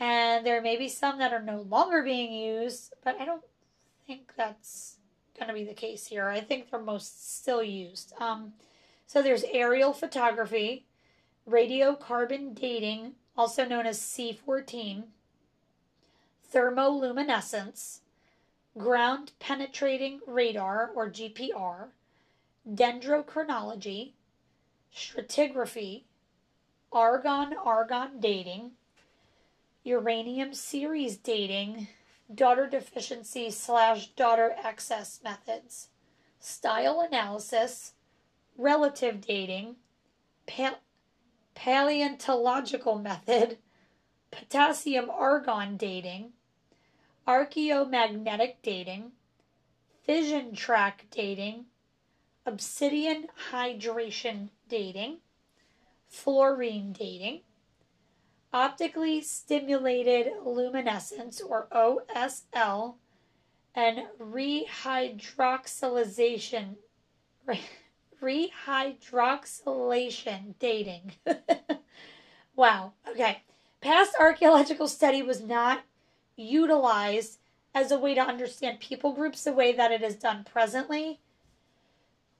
And 0.00 0.46
there 0.46 0.62
may 0.62 0.76
be 0.76 0.88
some 0.88 1.18
that 1.18 1.32
are 1.32 1.42
no 1.42 1.62
longer 1.62 2.02
being 2.02 2.32
used, 2.32 2.94
but 3.04 3.20
I 3.20 3.24
don't 3.24 3.44
think 4.06 4.32
that's 4.36 4.96
going 5.36 5.48
to 5.48 5.54
be 5.54 5.64
the 5.64 5.74
case 5.74 6.06
here. 6.06 6.28
I 6.28 6.40
think 6.40 6.70
they're 6.70 6.80
most 6.80 7.38
still 7.38 7.62
used. 7.62 8.12
Um, 8.18 8.52
so 9.06 9.22
there's 9.22 9.44
aerial 9.50 9.92
photography, 9.92 10.84
radiocarbon 11.48 12.54
dating, 12.54 13.14
also 13.36 13.64
known 13.64 13.86
as 13.86 13.98
C14, 14.00 15.04
thermoluminescence, 16.52 18.00
ground 18.76 19.32
penetrating 19.38 20.20
radar 20.26 20.90
or 20.94 21.10
GPR, 21.10 21.88
dendrochronology, 22.70 24.12
stratigraphy, 24.94 26.02
argon 26.92 27.54
argon 27.64 28.20
dating, 28.20 28.72
uranium 29.84 30.54
series 30.54 31.16
dating, 31.16 31.88
daughter 32.34 32.66
deficiency 32.66 33.50
slash 33.50 34.08
daughter 34.08 34.54
excess 34.62 35.20
methods, 35.24 35.88
style 36.40 37.00
analysis, 37.00 37.92
relative 38.56 39.20
dating, 39.20 39.76
pa- 40.46 40.78
paleontological 41.58 42.98
method, 43.00 43.58
potassium 44.30 45.10
argon 45.10 45.76
dating, 45.76 46.30
archaeomagnetic 47.26 48.54
dating, 48.62 49.10
fission 50.04 50.54
track 50.54 51.06
dating, 51.10 51.64
obsidian 52.46 53.26
hydration 53.50 54.50
dating, 54.68 55.18
fluorine 56.08 56.92
dating, 56.92 57.40
optically 58.52 59.20
stimulated 59.20 60.32
luminescence 60.44 61.40
or 61.40 61.66
OSL, 61.72 62.94
and 63.74 64.06
rehydroxylation 64.20 66.76
rehydroxylation 68.22 70.54
dating. 70.58 71.12
wow. 72.56 72.92
Okay. 73.08 73.42
Past 73.80 74.14
archaeological 74.18 74.88
study 74.88 75.22
was 75.22 75.40
not 75.40 75.82
utilized 76.36 77.38
as 77.74 77.92
a 77.92 77.98
way 77.98 78.14
to 78.14 78.20
understand 78.20 78.80
people 78.80 79.12
groups 79.12 79.44
the 79.44 79.52
way 79.52 79.72
that 79.72 79.92
it 79.92 80.02
is 80.02 80.16
done 80.16 80.44
presently. 80.50 81.20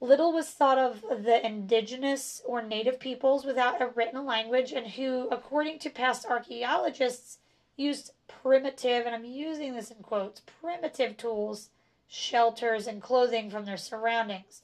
Little 0.01 0.31
was 0.31 0.49
thought 0.49 0.77
of 0.77 1.01
the 1.01 1.45
indigenous 1.45 2.41
or 2.45 2.61
native 2.61 2.99
peoples 2.99 3.45
without 3.45 3.81
a 3.81 3.87
written 3.87 4.25
language 4.25 4.71
and 4.71 4.87
who, 4.87 5.27
according 5.29 5.79
to 5.79 5.89
past 5.89 6.25
archaeologists, 6.25 7.39
used 7.75 8.11
primitive, 8.27 9.05
and 9.05 9.15
I'm 9.15 9.25
using 9.25 9.73
this 9.73 9.91
in 9.91 10.03
quotes, 10.03 10.41
primitive 10.61 11.17
tools, 11.17 11.69
shelters, 12.07 12.87
and 12.87 13.01
clothing 13.01 13.49
from 13.49 13.65
their 13.65 13.77
surroundings. 13.77 14.61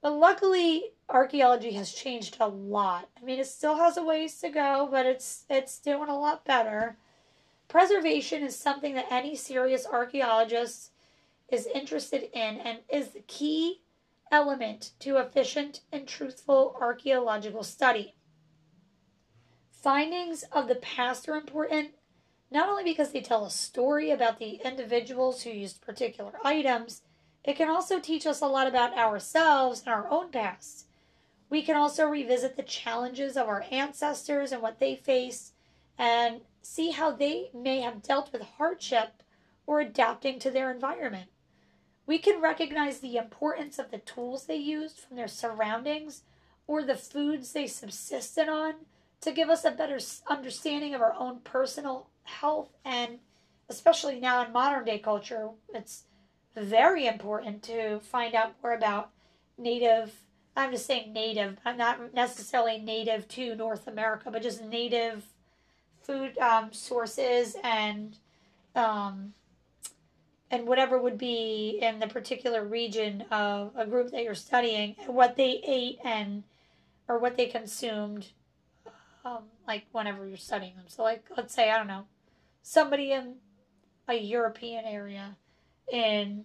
But 0.00 0.12
luckily, 0.12 0.92
archaeology 1.08 1.72
has 1.72 1.92
changed 1.92 2.36
a 2.40 2.46
lot. 2.46 3.08
I 3.20 3.24
mean, 3.24 3.40
it 3.40 3.46
still 3.46 3.76
has 3.76 3.96
a 3.96 4.04
ways 4.04 4.38
to 4.40 4.48
go, 4.48 4.88
but 4.90 5.06
it's 5.06 5.44
it's 5.50 5.78
doing 5.78 6.08
a 6.08 6.18
lot 6.18 6.44
better. 6.44 6.96
Preservation 7.68 8.42
is 8.42 8.56
something 8.56 8.94
that 8.94 9.10
any 9.10 9.36
serious 9.36 9.86
archaeologist 9.86 10.92
is 11.48 11.66
interested 11.66 12.30
in 12.32 12.58
and 12.58 12.78
is 12.88 13.08
the 13.08 13.20
key 13.20 13.82
element 14.30 14.92
to 15.00 15.16
efficient 15.16 15.80
and 15.92 16.06
truthful 16.06 16.76
archaeological 16.80 17.62
study. 17.62 18.14
Findings 19.70 20.44
of 20.52 20.68
the 20.68 20.74
past 20.76 21.28
are 21.28 21.36
important 21.36 21.90
not 22.50 22.68
only 22.68 22.84
because 22.84 23.12
they 23.12 23.20
tell 23.20 23.44
a 23.44 23.50
story 23.50 24.10
about 24.10 24.38
the 24.38 24.60
individuals 24.64 25.42
who 25.42 25.50
used 25.50 25.82
particular 25.82 26.32
items, 26.42 27.02
it 27.48 27.56
can 27.56 27.70
also 27.70 27.98
teach 27.98 28.26
us 28.26 28.42
a 28.42 28.46
lot 28.46 28.66
about 28.66 28.94
ourselves 28.98 29.80
and 29.80 29.88
our 29.88 30.06
own 30.10 30.30
past. 30.30 30.84
We 31.48 31.62
can 31.62 31.76
also 31.76 32.04
revisit 32.04 32.56
the 32.56 32.62
challenges 32.62 33.38
of 33.38 33.48
our 33.48 33.64
ancestors 33.70 34.52
and 34.52 34.60
what 34.60 34.80
they 34.80 34.94
faced 34.94 35.54
and 35.96 36.42
see 36.60 36.90
how 36.90 37.10
they 37.10 37.48
may 37.54 37.80
have 37.80 38.02
dealt 38.02 38.34
with 38.34 38.42
hardship 38.42 39.22
or 39.66 39.80
adapting 39.80 40.38
to 40.40 40.50
their 40.50 40.70
environment. 40.70 41.30
We 42.06 42.18
can 42.18 42.42
recognize 42.42 42.98
the 42.98 43.16
importance 43.16 43.78
of 43.78 43.90
the 43.90 43.96
tools 43.96 44.44
they 44.44 44.56
used 44.56 44.98
from 44.98 45.16
their 45.16 45.26
surroundings 45.26 46.24
or 46.66 46.82
the 46.82 46.96
foods 46.96 47.54
they 47.54 47.66
subsisted 47.66 48.50
on 48.50 48.74
to 49.22 49.32
give 49.32 49.48
us 49.48 49.64
a 49.64 49.70
better 49.70 49.98
understanding 50.28 50.94
of 50.94 51.00
our 51.00 51.14
own 51.14 51.40
personal 51.44 52.08
health 52.24 52.76
and 52.84 53.20
especially 53.70 54.20
now 54.20 54.44
in 54.44 54.52
modern 54.52 54.84
day 54.84 54.98
culture 54.98 55.48
it's 55.72 56.04
very 56.62 57.06
important 57.06 57.62
to 57.62 58.00
find 58.00 58.34
out 58.34 58.54
more 58.62 58.74
about 58.74 59.10
native 59.56 60.12
i'm 60.56 60.70
just 60.72 60.86
saying 60.86 61.12
native 61.12 61.58
i'm 61.64 61.76
not 61.76 62.14
necessarily 62.14 62.78
native 62.78 63.26
to 63.28 63.54
north 63.54 63.86
america 63.86 64.30
but 64.30 64.42
just 64.42 64.62
native 64.62 65.24
food 66.02 66.36
um, 66.38 66.72
sources 66.72 67.56
and 67.62 68.16
um, 68.74 69.34
and 70.50 70.66
whatever 70.66 70.98
would 70.98 71.18
be 71.18 71.78
in 71.82 71.98
the 71.98 72.06
particular 72.06 72.64
region 72.64 73.22
of 73.30 73.72
a 73.76 73.86
group 73.86 74.10
that 74.10 74.22
you're 74.22 74.34
studying 74.34 74.96
and 75.00 75.14
what 75.14 75.36
they 75.36 75.60
ate 75.66 75.98
and 76.04 76.44
or 77.08 77.18
what 77.18 77.36
they 77.36 77.46
consumed 77.46 78.28
um, 79.24 79.44
like 79.66 79.84
whenever 79.92 80.26
you're 80.26 80.36
studying 80.36 80.76
them. 80.76 80.84
So 80.88 81.02
like 81.02 81.24
let's 81.36 81.54
say 81.54 81.70
i 81.70 81.76
don't 81.76 81.86
know 81.86 82.06
somebody 82.62 83.12
in 83.12 83.36
a 84.08 84.14
european 84.14 84.84
area 84.84 85.36
in 85.92 86.44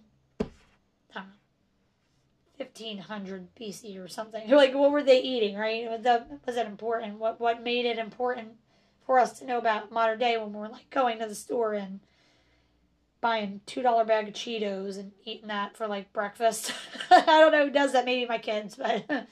know, 1.14 1.22
1500 2.56 3.54
BC 3.54 4.02
or 4.02 4.08
something. 4.08 4.48
Like, 4.50 4.74
what 4.74 4.90
were 4.90 5.02
they 5.02 5.20
eating, 5.20 5.56
right? 5.56 5.88
Was 5.90 6.02
that, 6.02 6.28
was 6.46 6.56
that 6.56 6.66
important? 6.66 7.18
What 7.18 7.40
what 7.40 7.62
made 7.62 7.86
it 7.86 7.98
important 7.98 8.52
for 9.06 9.18
us 9.18 9.38
to 9.38 9.46
know 9.46 9.58
about 9.58 9.92
modern 9.92 10.18
day 10.18 10.36
when 10.36 10.52
we're 10.52 10.68
like 10.68 10.90
going 10.90 11.18
to 11.18 11.26
the 11.26 11.34
store 11.34 11.74
and 11.74 12.00
buying 13.20 13.60
two 13.66 13.82
dollar 13.82 14.04
bag 14.04 14.28
of 14.28 14.34
Cheetos 14.34 14.98
and 14.98 15.12
eating 15.24 15.48
that 15.48 15.76
for 15.76 15.86
like 15.86 16.12
breakfast? 16.12 16.72
I 17.10 17.40
don't 17.40 17.52
know 17.52 17.66
who 17.66 17.72
does 17.72 17.92
that. 17.92 18.04
Maybe 18.04 18.26
my 18.26 18.38
kids, 18.38 18.76
but 18.76 19.04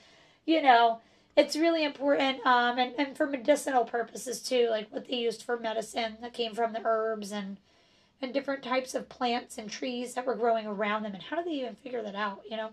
you 0.44 0.62
know, 0.62 1.00
it's 1.36 1.56
really 1.56 1.84
important. 1.84 2.44
Um, 2.46 2.78
and 2.78 2.94
and 2.98 3.16
for 3.16 3.26
medicinal 3.26 3.84
purposes 3.84 4.42
too, 4.42 4.68
like 4.70 4.90
what 4.90 5.08
they 5.08 5.16
used 5.16 5.42
for 5.42 5.58
medicine 5.58 6.16
that 6.20 6.34
came 6.34 6.54
from 6.54 6.72
the 6.72 6.82
herbs 6.84 7.32
and 7.32 7.58
and 8.22 8.32
different 8.32 8.62
types 8.62 8.94
of 8.94 9.08
plants 9.08 9.58
and 9.58 9.68
trees 9.68 10.14
that 10.14 10.24
were 10.24 10.34
growing 10.34 10.66
around 10.66 11.02
them 11.02 11.14
and 11.14 11.24
how 11.24 11.36
do 11.36 11.44
they 11.44 11.56
even 11.56 11.74
figure 11.76 12.02
that 12.02 12.14
out 12.14 12.42
you 12.48 12.56
know 12.56 12.70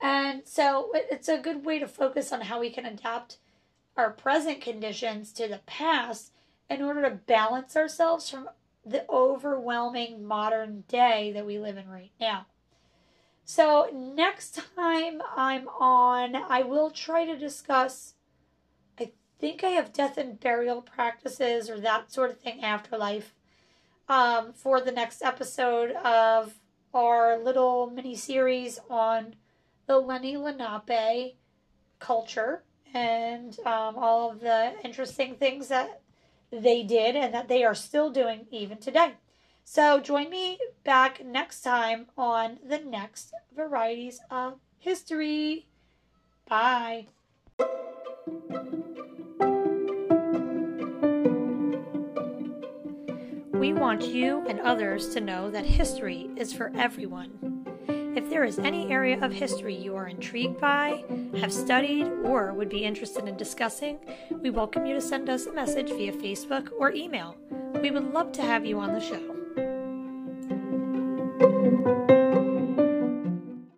and 0.00 0.42
so 0.44 0.90
it's 0.94 1.28
a 1.28 1.38
good 1.38 1.64
way 1.64 1.78
to 1.78 1.88
focus 1.88 2.32
on 2.32 2.42
how 2.42 2.60
we 2.60 2.70
can 2.70 2.84
adapt 2.84 3.38
our 3.96 4.10
present 4.10 4.60
conditions 4.60 5.32
to 5.32 5.48
the 5.48 5.60
past 5.66 6.32
in 6.68 6.82
order 6.82 7.02
to 7.02 7.10
balance 7.10 7.76
ourselves 7.76 8.28
from 8.28 8.48
the 8.84 9.04
overwhelming 9.10 10.24
modern 10.24 10.84
day 10.88 11.32
that 11.32 11.46
we 11.46 11.58
live 11.58 11.76
in 11.76 11.88
right 11.88 12.12
now. 12.20 12.46
So, 13.44 13.90
next 13.92 14.60
time 14.76 15.22
I'm 15.36 15.68
on, 15.68 16.34
I 16.34 16.62
will 16.62 16.90
try 16.90 17.24
to 17.24 17.36
discuss. 17.36 18.14
I 18.98 19.12
think 19.38 19.62
I 19.62 19.68
have 19.68 19.92
death 19.92 20.18
and 20.18 20.38
burial 20.38 20.82
practices 20.82 21.70
or 21.70 21.78
that 21.80 22.12
sort 22.12 22.30
of 22.30 22.40
thing, 22.40 22.62
afterlife 22.62 23.34
um, 24.08 24.52
for 24.52 24.80
the 24.80 24.92
next 24.92 25.22
episode 25.22 25.92
of 25.92 26.54
our 26.94 27.38
little 27.38 27.90
mini 27.90 28.16
series 28.16 28.78
on 28.88 29.34
the 29.86 30.00
Lenni 30.00 30.36
Lenape 30.36 31.36
culture 31.98 32.62
and 32.94 33.58
um, 33.60 33.96
all 33.96 34.30
of 34.30 34.40
the 34.40 34.72
interesting 34.84 35.34
things 35.34 35.68
that 35.68 36.00
they 36.50 36.82
did 36.82 37.16
and 37.16 37.34
that 37.34 37.48
they 37.48 37.64
are 37.64 37.74
still 37.74 38.10
doing 38.10 38.46
even 38.50 38.78
today. 38.78 39.14
So 39.64 40.00
join 40.00 40.30
me 40.30 40.58
back 40.84 41.24
next 41.24 41.62
time 41.62 42.06
on 42.16 42.58
the 42.66 42.78
next 42.78 43.32
Varieties 43.54 44.20
of 44.30 44.60
History. 44.78 45.66
Bye. 46.48 47.08
We 53.66 53.72
want 53.72 54.06
you 54.06 54.46
and 54.46 54.60
others 54.60 55.08
to 55.08 55.20
know 55.20 55.50
that 55.50 55.66
history 55.66 56.30
is 56.36 56.52
for 56.52 56.70
everyone. 56.76 57.66
If 58.16 58.30
there 58.30 58.44
is 58.44 58.60
any 58.60 58.92
area 58.92 59.18
of 59.20 59.32
history 59.32 59.74
you 59.74 59.96
are 59.96 60.06
intrigued 60.06 60.60
by, 60.60 61.02
have 61.40 61.52
studied, 61.52 62.06
or 62.22 62.52
would 62.52 62.68
be 62.68 62.84
interested 62.84 63.26
in 63.26 63.36
discussing, 63.36 63.98
we 64.40 64.50
welcome 64.50 64.86
you 64.86 64.94
to 64.94 65.00
send 65.00 65.28
us 65.28 65.46
a 65.46 65.52
message 65.52 65.88
via 65.88 66.12
Facebook 66.12 66.68
or 66.78 66.92
email. 66.92 67.36
We 67.82 67.90
would 67.90 68.14
love 68.14 68.30
to 68.34 68.42
have 68.42 68.64
you 68.64 68.78
on 68.78 68.92
the 68.92 69.00
show. 69.00 69.35